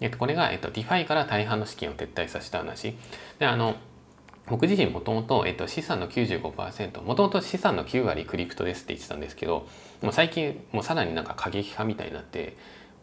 [0.00, 2.94] え、ー、と、これが、えっ、ー、と、DeFi から大半の資金を撤退させた話。
[3.38, 3.76] で、あの、
[4.48, 9.68] 僕自身もともと、えっと、資産の95%もともと資産の9割クリプトですって言ってたんですけど
[10.00, 12.56] もう最近もうさらになんか過激派みたいになって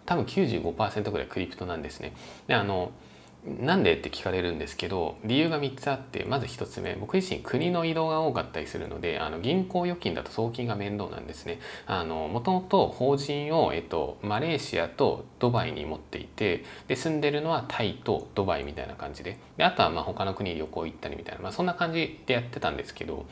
[0.06, 2.14] 多分95%ぐらいクリプトなんですね。
[2.48, 2.92] であの
[3.46, 11.60] なんでって聞かれるんですけど理由が3つあってまず1つ目僕自身国の移動が多かったりするのであの銀行預金だと送金が面倒なんですね。
[11.88, 23.26] もともと法人を、えっと、マレーシアとドバイに持っていてで住んでるのはタイとドバイみたいな感じでであとはまあ他の国旅行行ったりみたいな、まあ、そんな感じでやってたんですけど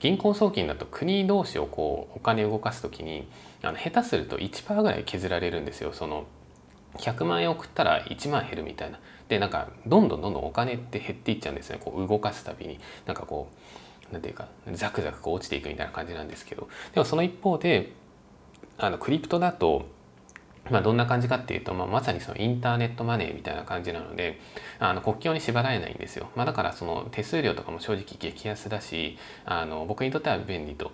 [0.00, 3.28] 銀行送金だと国同士をこうお金動かす時に
[3.62, 5.92] あの下手すると1%ぐらい削られるんですよ。
[5.92, 6.24] その
[6.96, 8.98] 100万円送ったら1万減るみたいな。
[9.28, 11.80] でなんかどんどんどんどんお金って減っていっちゃうんですね。
[11.82, 12.78] こう動かすたびに。
[13.06, 13.48] なんかこ
[14.10, 16.68] うなんていうかザクザクこう落ちていくみたいな感じなんですけど。
[16.94, 17.92] でもその一方で
[18.78, 19.86] あのクリプトだと
[20.70, 24.38] まあ、どんな感じかっていうと、まあ、まさにそのインターネットマネーみたいな感じなので
[24.78, 30.92] あの国境に縛られないんですよ、まあ、だからその手数料とかも正直激安だしあの僕にとっては便利と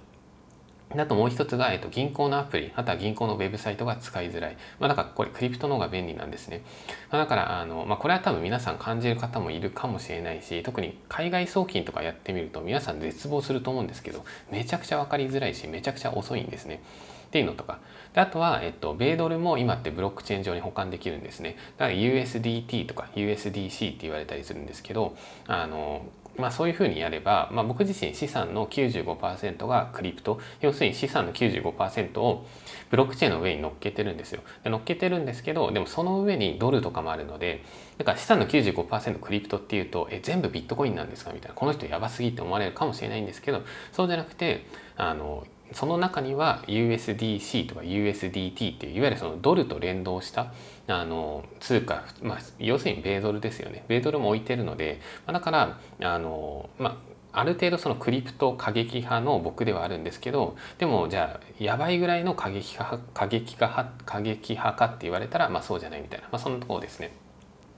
[0.90, 4.56] あともう一つが、えっと、銀行のアプリ、あとは銀行のウェブサイトが使いづらい。
[4.78, 6.62] まあ、だからこれクリプトの方が便利なんですね。
[7.10, 16.82] まあ、だから、あの、まあ、これは多分皆さん感じる方もいるかもしれないし、特に海外送金とかやってみると皆さん絶望すると思うんですけど、めちゃくちゃ分かりづらいし、めちゃくちゃ遅いんですね。
[17.26, 17.80] っていうのとか。
[18.12, 21.56] であとは、えっと、米ドルも今ってブロックチェーン上に保管できるんですね。
[21.78, 25.16] だから USDT とか USDC って言われたりするんですけど、
[25.48, 30.40] あの、まあ、そういうふうにやれば、まあ、僕自身資産の95%がクリプト。
[30.60, 32.46] 要するに資産の95%を
[32.90, 34.42] ブロックチェーンの上に乗っけてるんですよ。
[34.62, 37.62] で乗っけてるんですけどでもその上にドルとかもあるので
[37.98, 41.32] だから資産の95%クリプトっていうとえ全部ビットコインなんですか？
[41.32, 41.54] みたいな。
[41.54, 44.66] この人やばすぎって思われるかもしれないんですけどそうじゃなくて
[44.96, 50.52] あのその中には USDC とか USDT っていういわゆるそのドルと連動した
[50.86, 67.12] あの通貨、まあ、要するに米ドルですよね米ドルも置いてるので、まあ、だからあの、まあ、ある程度そのクリプト過激派の僕ではあるんですけどでもじゃあやばいぐらいの過激派過激派過激派かって言われたら、まあ、そうじゃないみたいな、まあ、そんなところですね。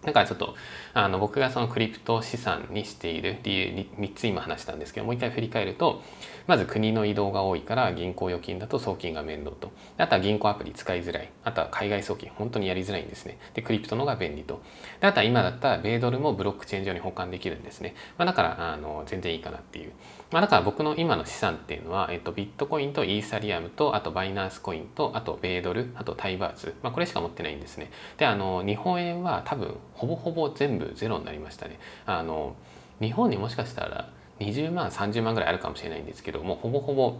[0.02, 0.54] だからちょっと
[0.94, 6.02] あの僕がそのクリプト資産にしている理由に3つ今話したんですけどもう一回振り返ると
[6.46, 9.72] まず国の移動が多いから銀行預金だと送金が面倒と。
[9.98, 11.30] あとは銀行アプリ使いづらい。
[11.42, 13.38] あとは海外送金本当にやりづらいんですね。
[13.54, 14.62] でクリプトのが便利と。
[15.00, 19.92] であとは今だったら米ドルもブロックチェーン上に保管できるんですね、まあ、だからあの全然いいかなっていう。
[20.32, 31.78] まあ、だから僕の今の資産っていうのは、えっと、ビットコインとイーサリアムとあとバイナンスコインとあと米ドルあとタイバーツ、まあ、これしか持ってないんですねであの日本円は多分ほぼほぼ全部ゼロになりましたね。
[32.06, 32.56] あの
[33.00, 34.10] 日本にもしかしたら
[34.40, 37.18] 20万30万ぐらいあるかもしれないんですけどもほぼほぼ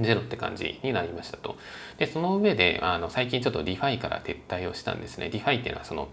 [0.00, 1.56] ゼロって感じになりましたと。
[1.98, 5.28] でその上であの最近ちょっと DeFi から撤退をしたんですね。
[5.30, 6.08] DeFi っていうのはその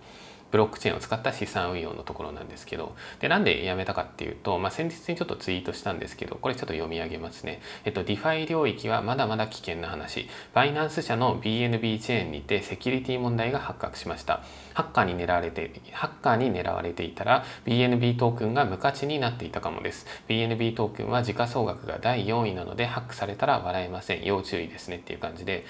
[0.51, 7.61] ブロックチェーンを使った資産運用のところなんですけどでなんでやめたかっていうと、まあ、先日にちょっとツイートしたんですけどこれちょっと読み上げますね。
[7.85, 10.27] えっと、 DeFi 領域はまだまだ危険な話。
[10.53, 14.41] バイナンス社の BNB チェーンにてセキュリティ問題が発覚しました。
[14.73, 20.05] ハッカーに狙われてハッカーに狙われていたら BNB トークンが無価値になっていたかもです。
[20.27, 24.23] BNB トークンは時価総額が第4位なのでハックされたら笑えません。
[24.23, 25.65] 要注意ですねっていう感じで。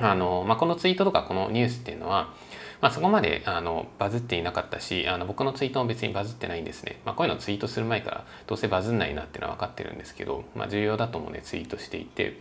[0.00, 2.32] あの、まあ、このツイートとかこのニュースっていうのは
[2.80, 12.38] まあ、そこまであのバズっていなかったしあの僕のツイートも別にバズってないんですね、まあ、こういうのツイートする前からどうせバズんないなっていうのは分かってるんですけど、まあ、重要だともねツイートしていて、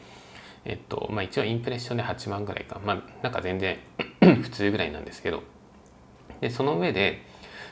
[0.65, 2.80] えっとまあ、一応インプレッションで8万ぐらいか。
[2.86, 3.80] まあなんか全然
[4.41, 5.43] 普通ぐらいなんですけど。
[6.41, 7.23] でその上で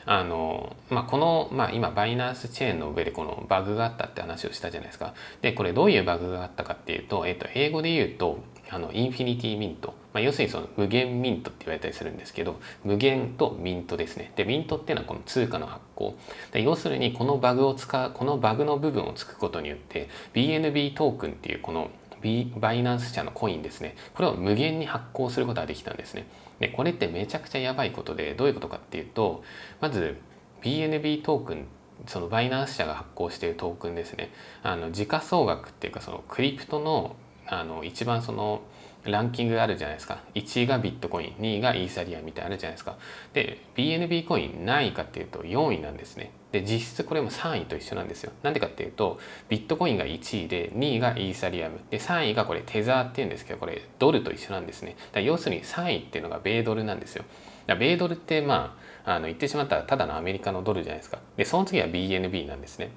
[0.06, 5.14] あの、まあ、この、まあ、今バイナンスチェーンの上でこのバグがあったって話をしたじゃないですか。
[5.42, 8.38] でこれどういうバグがあったかっていうと、えっと、英語で言うと
[8.70, 14.32] あのインフィニティミント、まあ、要するにその無限ミントって言われたりするんですけど無限とミントですね。
[14.34, 16.16] でミントっていうのはこの通貨の発行。
[16.52, 21.90] で要するにこのバグを使うこのバグの部分をつくことによって BNB トークンっていうこの
[22.22, 23.94] B バイナンス社のコインですね。
[24.14, 26.26] これを無限に発行することができたんですね。
[26.60, 29.44] でこれってめちゃくちゃやばいことでどういうことかっていうと
[29.82, 30.16] まず
[30.62, 31.66] BNB トークン
[32.06, 34.32] そのバイナンス社が発行しているトークンですね。
[34.62, 37.16] あの時価総額っていうかそのクリプトの
[37.48, 38.62] あの一番その
[39.10, 40.20] ランキングあるじゃないですか。
[40.34, 42.96] 1位がビットコイン2位がイーサリアみたいなあるじゃないですか。
[43.32, 46.32] で BNB コイン何位かっていうと4位なんですね。
[46.52, 48.32] で実質これも3位と一緒なんですよ。
[48.42, 51.80] なんでかっていうとビットコインが1位で2位がイーサリアム。
[51.90, 54.96] で3位がこれテザーっていうんですけどこれドルと一緒なんですね。
[55.12, 57.24] だ要するに3位っていうのが米ドルなんですよ。
[57.66, 61.18] だ米ドルってまああの言ってしまったらただのアメリカのドルじゃないですか。
[61.36, 62.90] でその次は BNB なんですね。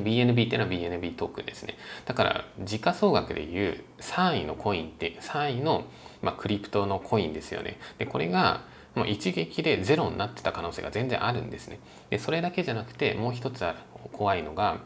[0.00, 1.76] BNB っていうのは BNB トークンですね。
[2.04, 5.84] だから時価総額でいう3位のコインって3位の、
[6.22, 7.78] まあ、クリプトのコインですよね。
[7.98, 11.78] でこれがもう一撃でゼロになってた可能性が全然あるんですね。
[12.10, 13.64] でそれだけじゃなくてもう一つ
[14.12, 14.78] 怖いのが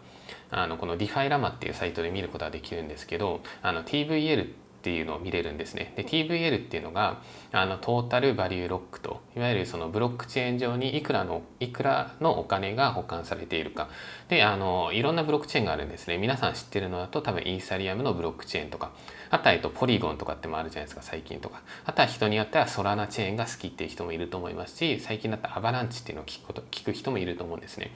[0.51, 4.47] あのこの DefiLlama っていうサイトで見ることができるんですけどあの TVL っ
[4.87, 5.93] っていうのを見れるんですね。
[5.97, 7.21] で TVL っていうのが
[7.51, 13.89] あの Total Value Lock といわゆるそのブロックチェーン上にいくらのいくらのお金が保管されているか
[14.29, 16.19] であのいろんなブロックチェーンがあるんですね。
[16.19, 18.93] 皆さん知ってるのだと多分イーサリアムのブロックチェーンとか
[19.31, 27.91] あとは、と、ポリゴンとかってもあるじゃないですか最近とかあとは人によってはソラナチェーンが好きっていう人もいると思いますし最近だったらアバランチっていうのを聞くこと聞く人もいると思うんですね。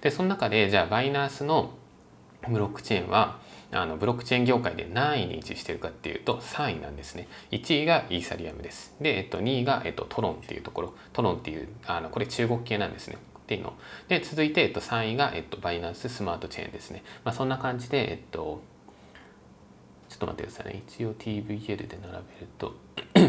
[0.00, 1.72] でその中でじゃあバイナンスの
[2.48, 3.40] ブロックチェーンは
[3.72, 7.28] あのブロックチェーン業界で何位に位置してるかっていうと3位なんですね。
[7.50, 8.94] 1位がイーサリアムです。
[9.00, 10.94] で、えっと、2位が、えっと、トロンっていうところ。
[11.12, 13.16] トロンっていうあのこれ中国系なんですね。
[13.16, 13.74] っていうの。
[14.08, 18.60] で続いて、えっと、3位が、えっと、バイナンススマートチェーンですね、まあ、そんな感じで、えっと、
[20.08, 20.82] ちょっと待ってくださいね。
[20.86, 22.74] 一応 TVL で並べると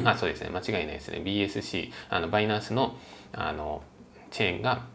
[0.05, 0.49] あそうですね。
[0.49, 1.21] 間違いないですね。
[1.23, 2.97] BSC あのバイナンスの
[3.33, 3.83] あの
[4.31, 4.85] チェーンが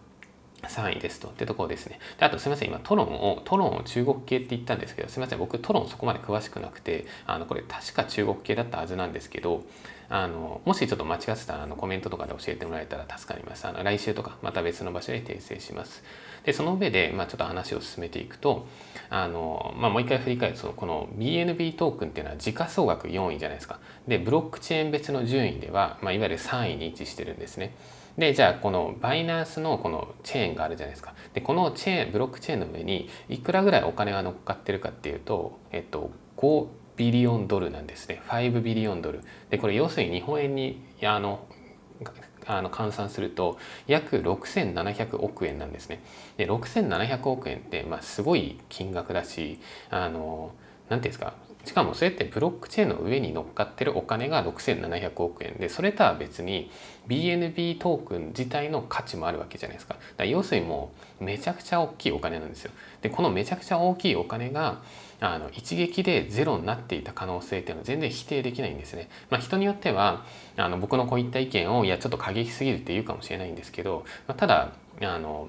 [0.69, 1.99] 3位ですとってところですね。
[2.19, 9.65] であとすみません今トロンをトロンを中国系って言ったんですけどすみません僕トロンそこまで詳しくなくてあのこれ確か中国系だったはずなんですけど
[10.09, 13.67] あのもしちょっと間違ってたらあのコメントとかで教えてもらえたら助かります。
[13.67, 16.03] あの来週とかまた別の場所で訂正します。
[16.45, 18.67] でその上で、まあ、ちょっと話を進めていくと
[19.11, 23.79] あの、まあ、もう一回振り返るとこの BNB トークンっていうのは時価総額4位じゃないですか。
[24.07, 27.75] でブロックチェーン別の順位では、まあ、いわゆる3位に位置してるんですね。
[28.19, 31.15] でじゃあこのバイナンスのこのチェーンがあるじゃないですか。
[31.35, 38.23] でこのチェーンブロックチェーンの上にいくらぐらいお金が乗っかってるかっていうと、えっと、5ビリオンドルなんですね。
[38.29, 39.21] 5ビリオンドル。
[39.51, 41.47] でこれ要するに日本円にあの
[42.47, 46.03] あの換算すると約6700億円なんですね。
[46.37, 49.59] で6700億円って、まあ、すごい金額だし
[49.91, 50.53] あの
[50.89, 56.71] 何ていうんですかしかもそれってブロックチェーンの上に乗っかってるお金が6700億円でそれとは別に
[57.09, 59.97] BNB トークン自体の価値もあるわけじゃないですか。
[60.17, 62.73] だ要するにもうめちゃくちゃ大きいお金なんですよ。
[63.01, 64.83] でこのめちゃくちゃ大きいお金が
[65.21, 69.09] あの一撃でゼロになっていた可能性っていうのは全然否定できないんですね。
[69.31, 70.25] まあ、人によっては
[70.57, 75.49] あの僕のこういった意見をいやちょっと過激すぎるって言うかもしれないんですけど、まあ、ただあの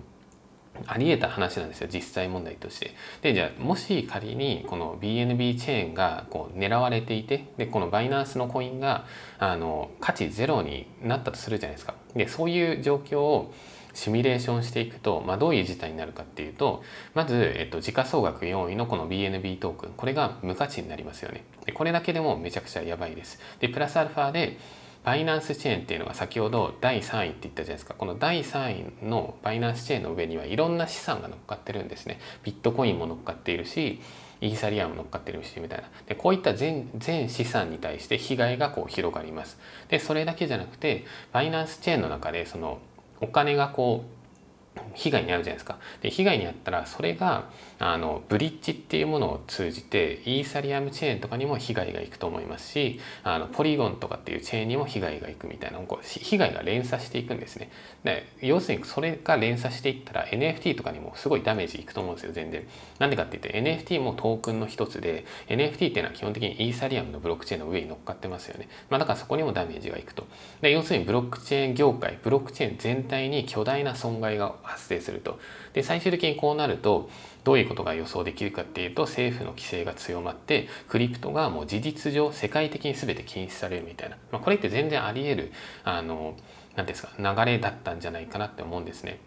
[0.87, 2.91] あり得た話なんですよ実際問題として。
[3.21, 9.05] でじゃあもし仮にこの BNB チェーンがこう狙われていてでこのバイナンスのコインが
[9.39, 11.95] あの価値ゼロになったとするじゃないですか。
[12.15, 13.53] でそういう状況を
[13.93, 16.83] シミュレーションしていくと、まあ、どういう事態になるかっていうと
[17.13, 21.43] まず、えっと、時価総額4位のこの BNB トークンこれが無価値になりますよね。
[21.65, 23.39] でこれだけでもめちゃくちゃやばいです。
[23.59, 24.57] でプラスアルファで
[25.03, 27.93] バイナンスチェーンっていうのが先ほど第3位って言ったじゃないですか。
[27.93, 32.19] この第3位のバイナンスチェーンの上にはいろんな資産が乗っかってるんですね。
[32.43, 33.99] ビットコインも乗っかっているし
[34.39, 35.89] イーサリアム乗っかってるしみたいな。
[36.07, 39.59] でこういった全全資産に対して被害がこう広がります。
[39.89, 42.79] でそれだけじゃなくてバイナンスチェーンの中でその
[43.19, 45.79] お金がこう被害に遭うじゃないですか。
[46.01, 47.49] で被害に遭ったらそれが
[47.85, 57.69] あのブリッジっていうものを通じてイーサリアムチェーンとかにも被害がいくと思いますしあのポリゴンとかっていうチェーンにも被害がいくみたいなこう被害が連鎖していくんですね。
[58.05, 62.65] で要するにそれが連鎖していったら NFT とかにもすごいダメージいくと思うんですよ全然。
[62.99, 68.69] なんでかって言って NFT もトークンの一つで NFT っていうのは基本的にイーサリアムのブロックチェーンの上に乗っかってますよね。
[68.89, 70.25] まあ、だからそこにもダメージがいくと。
[70.61, 75.37] で要するにブロックチェーン業界ブロックチェーン全体に巨大な損害が発生すると。
[75.73, 77.09] で最終的にこうなると
[77.43, 85.51] どういうことが予想できるかっていうと政府の規制が強まってクリプトがもう事実上世界的に全て禁止されるみたいな、まあ、これって全然あり得る
[85.83, 86.35] あの
[86.75, 89.19] 何ですか流れだったんじゃないかなって思うんですね。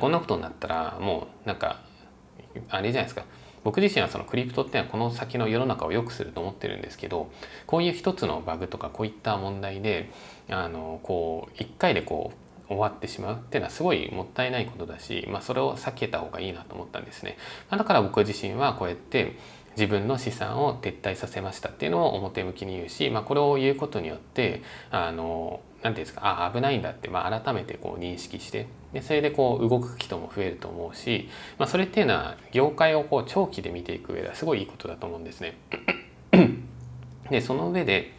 [0.00, 1.82] こんなことになったらもうなんか
[2.70, 3.24] あれじゃないですか
[3.64, 7.30] 僕自身はそのクリプトっていうのはこの先の世の中を良くすると思ってるんですけど
[7.66, 10.10] こういう一つのバグとかこういった問題で
[10.48, 17.36] あのこう一回でこう終わってしまうっていうのはすごいもったいないことだし、まあ、それを避けた方がいいなと思ったんですね。
[17.70, 19.36] まあ、だから僕自身はこうやって
[19.76, 35.58] 自分の資産を撤退させましたっていうのを表向きに言うし、まあ、これを言うことによってあの何て言うんですかあ危ないんだって、まあ、改めてこう認識してでそれでこう動く人も増えると思うし、まあ、それっていうのは業界をこう長期で見ていく上ではすごいいいことだと思うんですね。
[37.30, 38.12] でその上で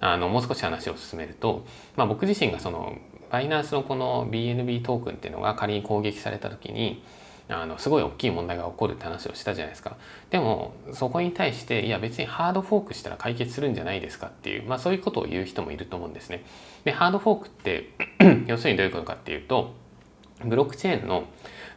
[0.00, 1.64] あのもう少し話を進めると、
[1.96, 2.96] まあ、僕自身がその
[3.30, 7.02] バイナンスのこの BNB トークンっていうのが仮に攻撃された時に
[7.48, 9.96] あのすごい大きい問題が起こるって話をしたじゃないですか。
[10.30, 16.44] でもそこに対していや別にハードフォークしたら解決するんじゃないですかっていう、まあ、そういうことを言う人もいると思うんですね。
[16.84, 17.90] でハードフォークって
[18.46, 19.74] 要するにどういうことかっていうと
[20.44, 21.24] ブロックチェーンの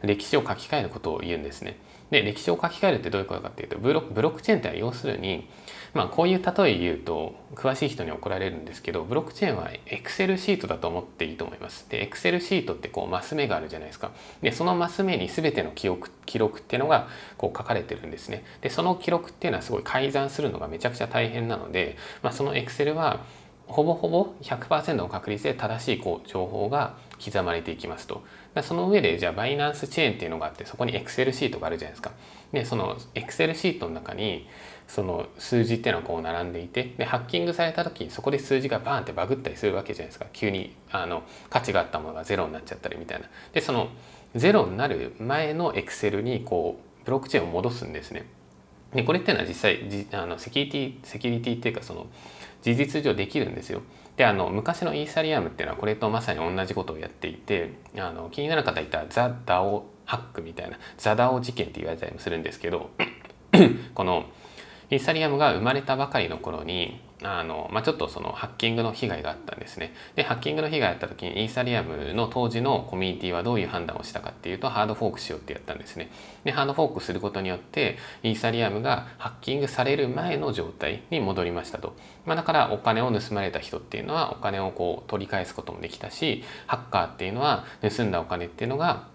[0.02, 1.76] 歴史を書き換えることを言うんですね。
[2.10, 5.48] で歴史を書き換えるってどういうことかっていうとブロックチェーンっては要するに
[5.94, 11.88] まあこういう例え言うと詳しい人に怒られるんですけどブロックチェーンはエクセルシートだと思っていいと思います。
[11.88, 14.10] でエクセルシートってこうマス目があるじゃないですか。
[14.42, 18.44] でそのマス目に全ての記憶記録っていうのがこう書かれてるんですね。
[18.60, 23.20] でその記録っていうのはすごい改ざんするのがめちゃくちゃ大変なので、まあ、そのエクセルは
[23.66, 28.22] ほぼほぼ100%の確率で正しいこう情報が刻まれていきますと。
[28.62, 32.12] その上でじゃあバイナンスチェーンっていうのがあってそこにエクセルシートがあるじゃないですか。
[32.52, 34.48] でそのエクセルシートの中に
[34.86, 43.28] その数字っていうのはこう並んでいてでハッキングされた時そこで数字がバーンってバグったりするわけじゃないですか急にあの価値があったものがゼロになっちゃったりみたいな。
[43.52, 43.88] でその
[44.34, 48.26] ゼロになる前のエクセルにこうブロックチェーンを戻すんですね。
[48.94, 52.06] でこれっていうのは実際じあのセキュリティセキュリティっていうかその
[52.62, 53.82] 事実上できるんですよ。
[54.16, 62.90] であの昔のイーサリアムっていうのはこれとまさに同じことをやっていてあの気になる方いたらザ・ダオハックみたいなザ・ダオ事件って言われたりもするんですけど
[63.94, 64.26] この
[64.90, 69.92] イーサリアムが生まれたばかりの頃にあの、まあ、ちょっとそのハッキングの被害があったんですね。
[70.14, 76.10] でハッキングの被害があった時にイーサリアムの当時のコミュニティはどういう判断をしたかっていうとハードフォークしようってやったんですね。
[76.44, 81.96] でハードフォークすることによってイーサリアムがハッキングされる前の状態に戻りましたと。
[82.26, 89.14] まあ、だからお金を盗まれた人っていうのはお金をこう取り返すこともできたしハッカーっていうのは盗んだお金っていうのが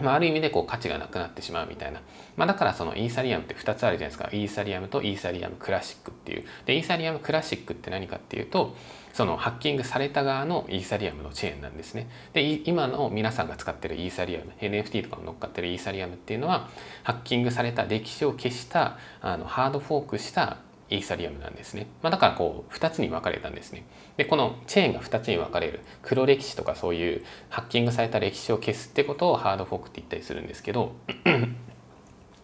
[0.00, 2.00] まあ、ある意味でこう価値がなくなってしまうみたいな、
[2.36, 8.74] まあ、だからそのイーサリアムって2つあるじゃないですかイーサリアムとイーサリアムクラシックっていうでイーサリアムクラシックって何かっていうと
[9.12, 16.68] そのハッキングされた側のイーサリアムのチェーンなんですねで今の皆さんが使ってるイーサリアム NFT とかに乗っかってるイーサリアムっていうのは
[17.02, 20.58] ハッキングされた歴史を消したあのハードフォークした
[20.92, 21.86] イーサリアムなんですね。
[22.02, 23.84] まあ、だからこう2つに分かれたんですね。
[24.18, 30.92] でこのチェーンが2つに分かれる黒歴史とかそういうハッキングされた歴史を消すってことをハードフォークって言ったりするんですけど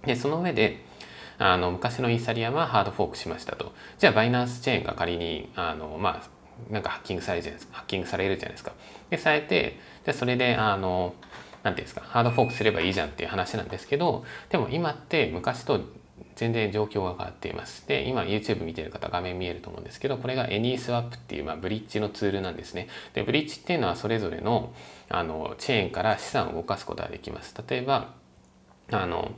[0.05, 0.85] でその上で
[1.39, 3.73] あの昔のイーサリアムはハードフォークしましたと。
[3.99, 7.77] じゃあバイナンスチェーンが仮にあのまあなんかハッキングされるじゃないですか。
[7.79, 8.73] ハッキングされるじゃないですか。
[9.11, 11.15] でされてでそれであの
[11.63, 15.81] 何ていうんですかハードフォークすればいいじゃんっていう話なんですけどでも今って昔と
[16.39, 17.87] 全然状況が変わっています。
[17.89, 22.87] で、今 YouTube 見てる方画面見えると思うんですけど、これが AnySwap っていう、まあ、ブリッジのツールなんですね。
[23.13, 24.73] で、ブリッジっていうのはそれぞれの
[25.09, 27.55] あのチェーンから資産を動かすことができます。
[27.69, 28.15] 例えば、
[28.93, 29.33] あの、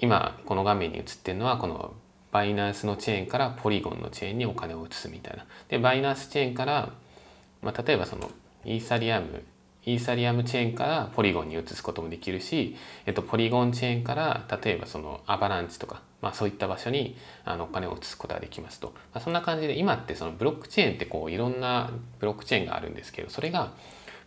[0.00, 1.94] 今この画面に映ってるのはこの
[2.32, 5.46] バイナンスのチェーンからポリゴンのチェーンにお金を移すみたいな。
[5.68, 6.90] で、バイナンスチェーンから、
[7.60, 8.30] まあ、例えばその
[8.64, 9.42] イーサリアム
[9.86, 12.76] イーサリアムチェーンからポリゴンに移すこともできるし、
[13.06, 23.72] えっと、ポリゴンチェーンから例えばそのアバランチとか、まあ、そういった場所にあのお金を移すことができますと、まあ、そんな感じで今ってそのブロックチェーンってこういろんなブロックチェーンがあるんですけどそれが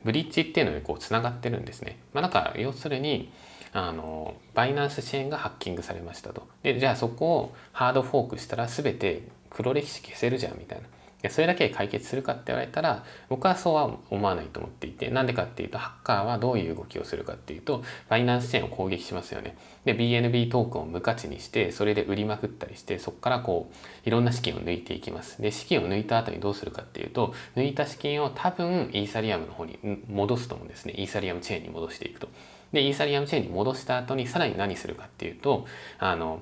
[0.04, 2.00] ブリッジっていうのでこうつながってるんですね。
[2.14, 3.32] まあ、なんか要するに
[3.74, 6.48] あのバイナンスチェーンがハッキングされましたと。
[6.62, 10.88] でじゃあそこをハードフォークしたら全て黒歴史消せるじゃんみたいな。
[11.24, 11.30] で。
[11.30, 15.10] それだけで解決するかって言われたら僕はそうは思わないと思っていて。
[15.10, 19.58] なんでかっていうとハッカーはどういう動きをするかっていうとバイナンスチェーンを攻撃しますよね。
[19.86, 25.42] で BNB トークンを無価値にしてそれで売りまくったりしてそこからこういろんな資金を抜いていきます。
[25.42, 30.94] で資金を抜いた後にどうするかっていうと抜いた資金を多分イーサリアムの方に戻すと思うんですね。
[30.98, 32.28] イーサリアムチェーンに戻していくと。
[32.74, 35.66] でイーサリアムチェーンに戻した後にさらに何するかっていうと
[36.00, 36.42] あの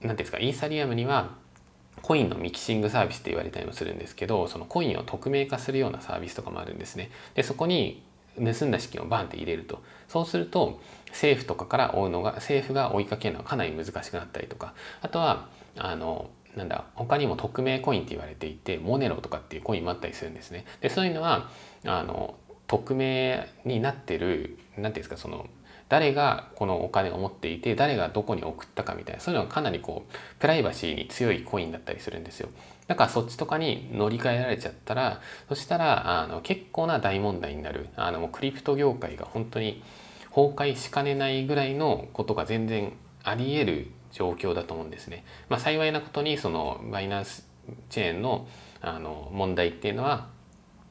[0.00, 1.30] ていうんですかイーサリアムには
[2.02, 7.10] コインのミキシングサービスって言われたりもするんですけどそのコインを匿名化するようなサービスとかもあるんですね。
[7.34, 8.02] でそこに
[8.36, 20.64] 盗んだ資金をバンって入れるとそうすると政府とかから追うのが政府が追いかけるのはかなり難しくなったりとかあとはあのなんだ他にも匿名コインって言われていてモネロとかっていうコインもあったりするんですね。
[20.80, 21.50] でそういうのは
[21.84, 22.36] あの
[22.66, 25.46] 匿名になってるていうんですかその
[25.88, 32.48] 誰がこのお金を持っていて誰がどこに送ったかみたいなそういうのがかなりこうプライバシーに強いコインだったりするんですよ
[32.86, 39.82] だからそっちとかに乗り換えられちゃったらそしたらあの結構な大問題になるあのもうクリプト業界が本当に
[40.34, 42.92] 崩壊しかねないぐらいのことが全然
[43.24, 45.24] あり得る状況だと思うんですね。
[45.48, 47.46] まあ、幸いなことにそのバイナンス
[47.88, 48.48] チェーンの
[48.80, 50.28] あの問題っていうのは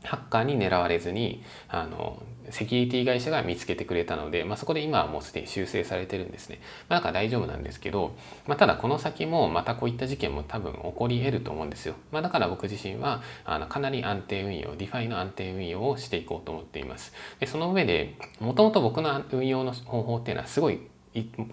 [0.04, 2.22] ハッカーに狙われずにあの
[2.52, 6.60] セキュリティ会社が見つけてくれたので、まあ、そこで今はもうすでに修正されてるんですね。
[6.88, 8.16] まあ、だから大丈夫なんですけど、
[8.47, 11.95] まあ、ただこの先もまたこういった事件も多分起こり得ると思うんですよ。
[12.12, 17.14] まあ、だから僕自身はあのかなり安定運用、DeFi の安定運用をしていこうと思っています。
[17.39, 20.80] でその上で、もともと僕の運用の方法っていうのはすごい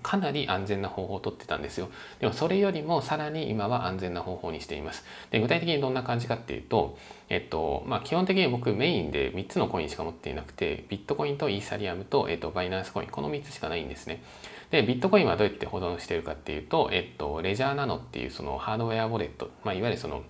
[0.02, 1.88] かなり安全な方法をとってたんですよ。
[2.20, 5.04] でもそれよりもさらに今は安全な方法にしています。
[5.30, 6.98] で具体的にどんな感じかっていうと
[7.28, 13.08] えっとまあ基本的に僕メインで3つのコインしか持っていなくてビットコインとイーサリアムと、えっと、バイナンスコイン。
[13.08, 14.22] この3つしかないんですね。
[14.70, 20.22] でビットコインはどうやって保存してるかっていうと、えっと、レジャーナノっていうそのハードウェアウォレット、まあ、いわゆるその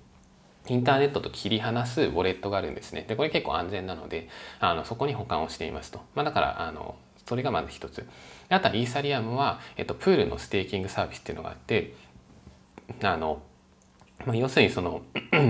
[0.68, 3.04] インターネットと切り離すウォレットがあるんですね。
[3.08, 4.28] で、これ結構安全なので、
[4.60, 6.00] あのそこに保管をしていますと。
[6.14, 6.96] まあ、だから、あの
[7.26, 8.06] それがまず一つ。
[8.48, 11.94] あとはイーサリアムは、えっと、プールのステーキングサービスっていうのがあって、
[13.02, 13.42] あの、
[14.24, 15.02] まあ、要するにその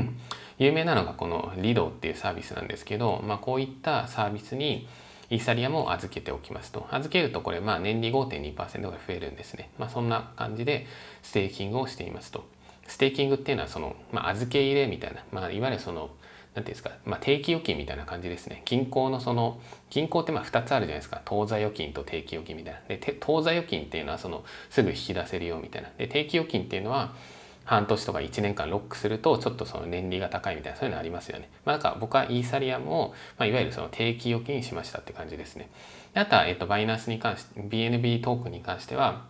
[0.59, 4.89] 有名なのがこの Lido っていうサービスなんですけど、まあ、こういったサービスに
[5.29, 6.87] イーサリアムを預けておきますと。
[6.91, 9.71] 預けるとこれ、まあ、年利5.2%が増えるんですね。
[9.79, 10.87] まあ、そんな感じで
[11.23, 12.47] ステーキングをしていますと。
[12.87, 16.11] ステーキングっていうのはその、まあ、預け入れみたいな、まあ、いわゆるその
[16.55, 19.61] 何ていうんですか、まあ、定期預金みたいな感じですね銀行のその
[19.91, 27.15] 銀行ってまあ2つあるじゃないですか当座預金と定期預金みたいなで当座預金っていうのはそのすぐ引き出せるよみたいなで定期預金っていうのは
[27.67, 31.51] 半年とか1年間ロックするとちょっとその年利が高いみたいなそういうのありますよね。
[31.65, 35.69] まあ、なんか僕はイーサリアムを、まあ、いわゆるその定期預金しましたって感じですね。
[36.15, 39.25] であとは、えっと、バイナンスに関して BNB トークに関しては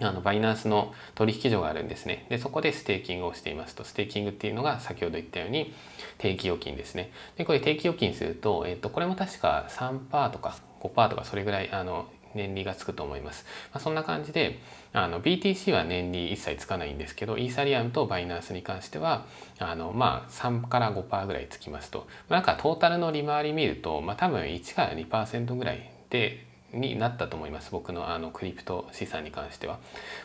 [0.00, 2.26] あのバイナンスの取引所があるんですね。
[2.28, 3.84] で、そこでステーキングをしていますと。
[3.84, 5.72] ステーキングっていうのが先ほど言ったように
[6.18, 7.10] 定期預金ですね。
[7.36, 13.46] で、これ定期預金すると、えっと、これも確か3%とか5%とかそれぐらい、あの、年利がつくと思います。
[13.72, 14.60] まあ、そんな感じで、
[14.92, 19.26] あの、BTC は年利一切つかないんですけど、イーサリアムとバイナンスに関しては、
[19.58, 22.06] あの、まあ、3から5%ぐらいつきますと。
[22.28, 29.78] まあ、なんかトータルの利回り見ると、まあ、多分1から2%ぐらいで、になったと思います僕のあのクリプト資産に関しては、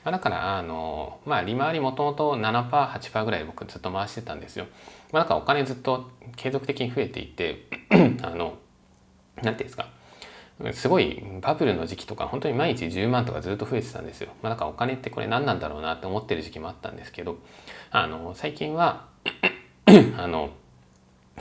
[0.04, 4.66] まあ、だからあのまあ利回りもともと 7%8% ぐらい僕ずっと回してたんですよ、
[5.12, 7.68] まあ、だからお金ずっと継続的に増えていて
[8.24, 8.58] あの
[9.38, 9.88] 何て言うんですか。
[10.74, 14.30] すごいバブルの時期とか本当に毎日10万とかずっと増えてたんですよ。
[14.44, 17.40] まあ、だからお金ってこれ何なんだろうなって思ってる時期もあったんですけど
[17.90, 19.08] あの最近は
[20.18, 20.52] あの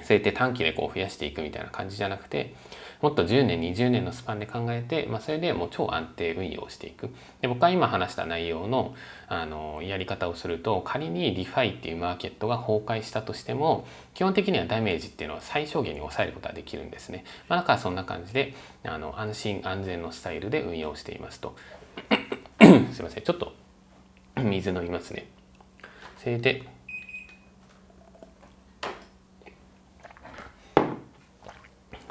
[0.02, 2.54] そうやって短期でこう増やしていくみたいな感じじゃなくて
[3.02, 7.10] もっと10年20年のスパンで考えて、まあ、それでもう超安定運用していく。
[7.40, 8.94] で僕は今話した内容の
[9.28, 21.54] あのやり方をすると仮にリファイっていうマーケットが崩壊したとしても基本的にはダメージっていうのは最小限に抑えることができるんですね、まあ、だからそんな感じであの安心安全のスタイルで運用していますと。
[22.92, 23.22] すいません。
[23.22, 23.54] ちょっと
[24.42, 25.28] 水飲みますね。
[26.18, 26.64] それで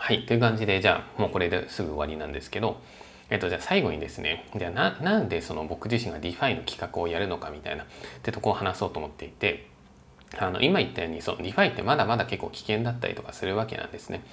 [0.10, 2.82] はい、という感じで、じゃあもうこれですぐ終わりなんですけど、
[3.30, 7.86] えっと、じゃあ最後にですね、じゃあなんでその僕自身が DeFi の企画をやるのかみたいなっ
[8.24, 9.68] てとこを話そうと思っていて、
[10.39, 14.24] あの今言ったようにその DeFi ってまだまだ結構危険だったりとかするわけなんですね。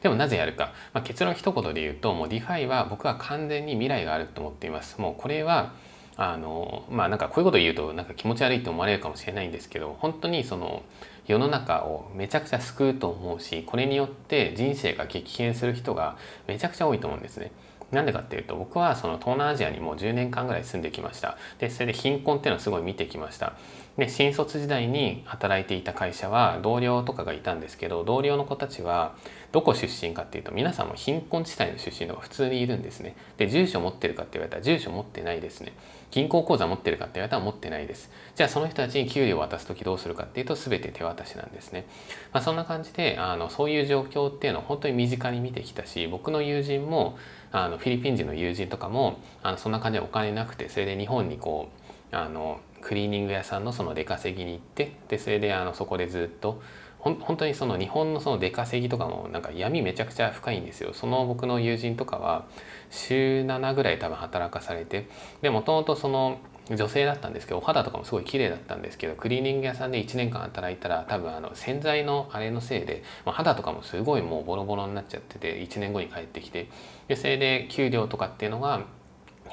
[0.00, 4.98] でもなぜやるか、まあ、結論一言で言うともう DeFi は僕は完全に未来があると思っています。
[4.98, 5.74] もうこれは
[6.16, 10.82] あのまあなんかこういうこと言うとなんか気持ち悪いと思われるかもしれないんですけど本当にその
[11.26, 16.16] 世の中をめちゃくちゃ救うと思うしこれによって人生が激変する人が
[16.46, 17.50] めちゃくちゃ多いと思うんですね。
[17.92, 21.36] なんでかっていうと僕はその東南アジアにもう10年間ぐらい住んできました。
[21.58, 23.54] でそれで貧困っていうのをすごい見てきました。
[23.96, 29.14] で新卒時代に働いていた会社は同僚とかがいたんですけど同僚の子たちは
[29.52, 33.14] どこ出身かっていうと皆さんも貧困地帯の出身のが普通にいるんですね。
[33.36, 35.72] で住所持ってるかって言われたら住所持ってないですね。
[36.10, 38.10] 銀行口座持ってるかって言われたら持ってないです。
[38.34, 41.86] じゃあその人たちに給料を渡す時どうするかっていうと全て手渡しなんですね、
[42.32, 47.18] まあ、そんな感じであのそういう状況っていうのを本当に身近に見てきたし僕の友人も
[47.56, 51.70] あのフィリピン人の友人とかもあのそんな感じでお金なくてそれで日本にこ
[52.12, 56.60] うあのクリーニング屋さんのその出稼ぎに行ってでそれであのそこでずっと
[56.98, 60.92] 本当にその日本のその出稼ぎとかもなんか闇めちゃくちゃ深いんですよ。
[60.92, 62.46] その僕の友人とかは
[62.90, 65.08] 週7ぐらい多分働かされて
[65.40, 66.38] でもともとその
[66.70, 76.68] 女性だったんですけどお肌とかもすごい綺麗だったんですけどクリーニング屋さんで1年間働いたら多分あの洗剤のあれのせいで、まあ、肌とかもすごいもうボロボロになっちゃってて1年後に帰ってきて。
[77.06, 78.82] でそれで給料とかっていうのが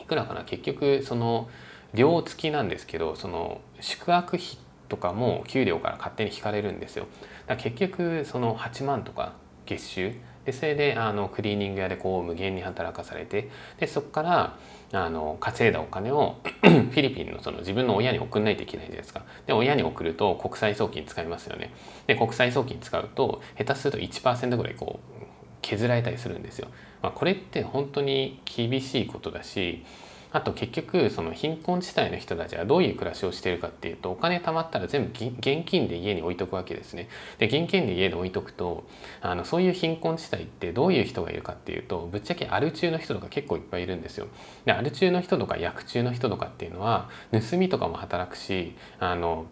[0.01, 1.49] いくらかな結局その
[1.93, 4.57] 寮付きなんですけどその宿泊費
[4.89, 7.05] とかも給料から勝手に引かれるんですよ。
[7.47, 9.34] だから結局その8万とか
[9.66, 10.14] 月収。
[10.45, 13.49] でそれであのクリーニング屋でこう無限に働かされて。
[13.80, 14.57] でそこから
[14.93, 19.23] あの稼いだお金を フィリピンのその自分の親に送らないといけないじゃないですか。
[19.47, 21.73] で親に送ると国際送金使いますよね。
[22.07, 25.23] で国際送金使うと下手すると1%ぐらいこう
[25.63, 26.67] 削られたりするんですよ、
[27.01, 29.83] まあ、これって本当に厳しいことだし
[30.34, 37.07] あと結局その貧困地帯の人たちはどういう暮らしをしているかっていうとお金貯まったら全部現金で家に置いとくわけですね。
[37.38, 38.84] で現金で家で置いとくと
[39.21, 44.27] あのそういう貧困地帯ってどういう人がいるかっていうとぶっちゃけアル中の人とか結構いっぱいいるんですよ。
[44.65, 49.45] でアル中の人とか薬中の人とかっていうのは盗みとかも働くしあの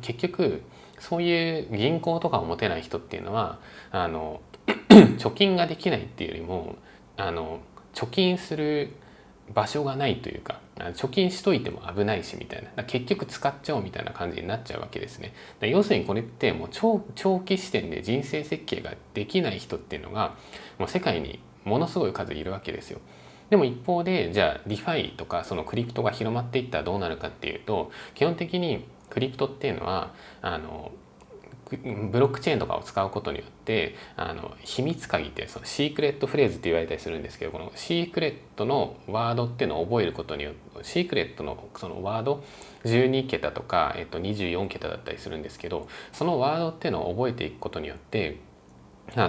[0.00, 0.62] 結局
[1.00, 3.58] そういう銀行とかを持てない人っていうのは
[3.90, 4.40] あの
[5.18, 6.76] 貯金ができないっていうよりも
[7.16, 7.60] あの
[7.92, 8.92] 貯金する
[9.54, 12.84] 場所がないというか貯金しといても危ないしみたいな。
[12.84, 15.32] 結局使っちゃおうみたいな感じになっちゃうわけですね。
[15.60, 20.34] 要するにこれってもう長長期視点で人生設計ができない人っていうのが
[20.78, 23.00] もう世界にものすごい数いるわけですよ。
[23.50, 30.92] でも一方でじゃあリファイとかそのクリプトが広まっていったらどうなるかっていうと基本的にクリプトっていうのはあの
[31.76, 42.44] ブロックチェーンとかを使うことによってあの秘密鍵ってそのシークレットフレーズって言われたりするんですけどこのシークレットのワードっていうのを覚えることによってシークレットのそのワード
[42.84, 48.38] 12桁とか、えっと、24桁だったりするんですけどそのワードっていうのを覚えていくことによって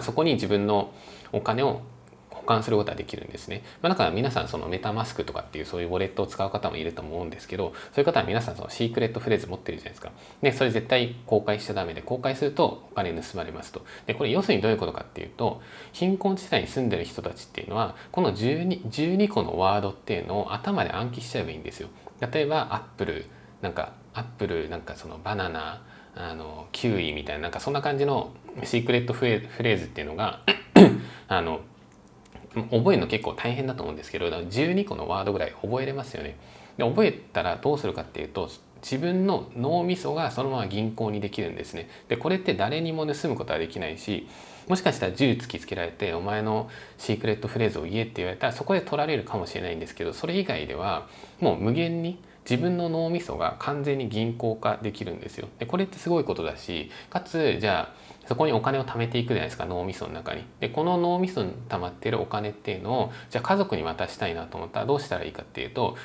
[0.01, 0.93] そこに自分の
[1.31, 1.81] お金を
[2.29, 3.63] 保管することができるんですね。
[3.81, 10.11] まあ、だから皆さんそのメタマスクとかっていうそういうウォレットを使う方もいると思うんですけど、そういう方は皆さんそのシークレットフレーズ持ってるじゃないですか。
[10.41, 13.85] で、それ絶対公開しちゃダメで、公開するとお金盗まれますと。
[14.05, 15.61] で、これ要するにどういうことかっていうと、
[15.93, 21.89] 貧困地帯に住んでる人たちっていうのは、この 12, 12個のワードっていうのを頭で暗記しちゃえばいいんですよ。
[22.31, 23.25] 例えば、アップル、
[23.61, 25.83] なんか、アップル、なんかそのバナナ、
[26.15, 30.41] あのキウイみたいななんかそんな感じのシークレットフレーズっていうのが
[31.27, 31.61] あの
[32.53, 36.35] 覚えるの結構大変だと思うんですけど12個のワードぐらい覚えれますよね。
[36.77, 38.49] で覚えたらどうするかっていうと
[38.81, 41.89] 自分の脳みそがそのまま銀行にできるんですね。
[42.07, 44.27] でこれって誰にも盗むことはできないし
[44.67, 51.07] もしかしたら銃突きつけられてお前のシークレットフレーズを言えって言われたらそこで取られるかもしれないんですけどそれ以外では
[51.39, 52.19] もう無限に
[52.49, 55.49] 自分の脳みそが完全に銀行化できるんですよ。
[55.59, 57.98] でこれってすごいことだしかつじゃあ
[58.29, 60.45] そこにお金を貯めていくじゃないですか脳みその中に。
[60.59, 64.81] でこの脳みそに溜まってるお金っていうのをじゃあ家族に渡したいなと思った。
[64.81, 65.97] らどうしたらいいかっていうと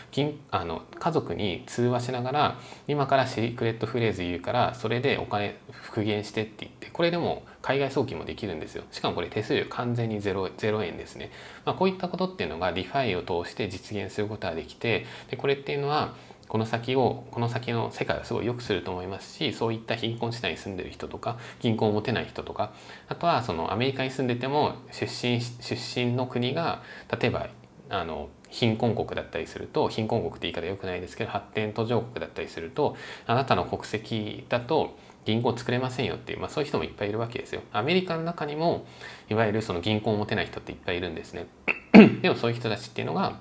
[0.50, 2.58] あの家族に通話しながら
[2.88, 8.84] 今からシークレットフレーズ言うからそれでお金復元してって言ってこれでも海外送金もできるんですよ。
[8.90, 11.30] しかもこれ手数料完全に 0, 0円ですね、
[11.66, 16.14] まあ、こういったことっていうのが DeFi を通して実現することができてでこれっていうのは
[16.54, 22.72] この先をこの先の世界をすごい良くすると思いますしそういった貧困地帯に住んでる人とか銀行を持てない人とか
[23.08, 26.84] あとはそのアメリカに住んでても出身出身の国が
[27.20, 27.48] 例えば
[27.88, 32.94] あの貧困国だったりすると貧困国って言い方良くないですけど発展途上国だったりすると
[33.26, 37.62] あなたの国籍だと銀行作れませんよっていう、まあ、そういう人もいっぱいいるわけですよ。
[37.72, 38.86] アメリカの中にも
[39.28, 41.48] いわゆるその銀行を持てない人っていっぱいいるんですね。
[42.22, 43.40] でもそういう人たちっていうのが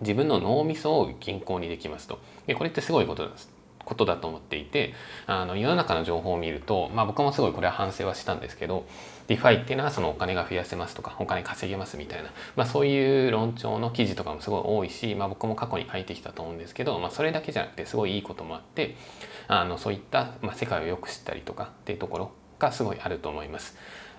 [0.00, 2.18] 自分の脳みそを銀行にできますと。
[2.46, 3.28] でこれってすごいこと
[3.84, 4.94] ことだと思っていて
[5.26, 8.86] あの世の中の情報を見ると、まあ、僕もすごいこれは反省はしたんですけど
[9.26, 18.96] DeFi っていうのはそのお金が増やせますとかお金稼げますみたいな、まあ、そういう論調の記事とかもすごい多いし、まあ、僕も過去に書いてきたと思うんですけど、まあ、それだけじゃなくてすごいいいこともあって
[19.48, 23.76] あのそういった、ま、世界をよく知ったりとかっていうところがすごいあると思います。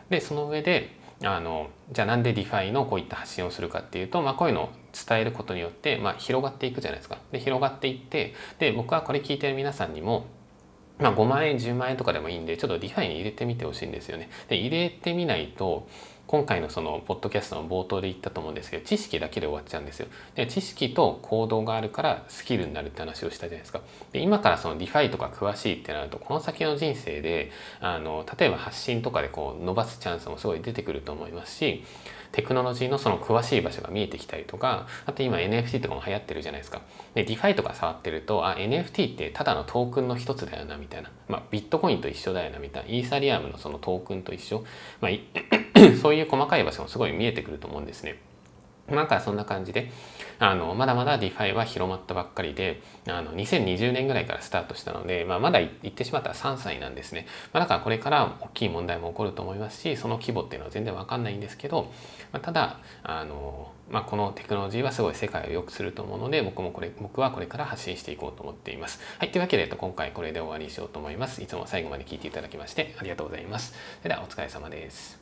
[0.10, 0.90] でその上で
[1.24, 4.70] あのじゃあなんで DeFi のこういった発信をするかっていうと、まあ、こういうのを
[5.08, 7.18] 伝えることによって、まあ、広がっていくじゃないですか。
[7.32, 10.26] で広がっていってで僕はこれ聞いてる皆さんにも
[11.02, 14.30] まあ、5万円10万円とかでもいいんでちょっと DeFi に入れてみてほしいんですよね。
[14.48, 15.88] で入れてみないと
[16.32, 20.08] 今回のそのポッドキャストの冒頭で言ったと思うんですけど知識だけで終わっちゃうんですよ。
[20.34, 23.82] で知識と行動があるからスキルになるって話をしたじゃないですか。
[24.14, 27.52] で今からその DeFi とか詳しいってなるとこの先の人生で
[27.82, 31.84] あの例えば発信とかでこう伸ばすチャンスもすごい出てくると思いますし
[32.32, 36.82] テクノロジーのその詳しい場所が見えてきたりとかあと今 NFT とかも流行ってるじゃないですか。
[37.14, 44.64] で DeFi とか触ってるとあ NFT ってただのトークンの一つだよなみたいな、まあ、ビットコインと一緒だよなみたいなイーサリアムのそのトークンと一緒、
[45.02, 45.12] まあ、
[46.02, 48.20] そういう細かい場所もすごい見えてくると思うんですね。
[48.96, 49.92] なんかそんな感じで
[50.42, 61.92] あのまだまだ DeFi は広まったばっかりであの2020年ぐらいからスタートしたので、まあ、まだ言ってしまったら3歳なんですね、まあ、だからこれから大きい問題も起こると思いますしその規模っていうのは全然わかんないんですけど、
[62.34, 69.00] まあ、ただあの、まあ、このテクノロジーはすごい世界を良くすると思うので僕もこれ僕はこれから発信していこうと思っています。
[69.20, 71.44] はい、というわけで今回これで終わりにしようと思います。
[71.44, 73.74] いつも最後まで聞いていただきましてありがとうございます。
[74.02, 75.21] それではお疲れ様です。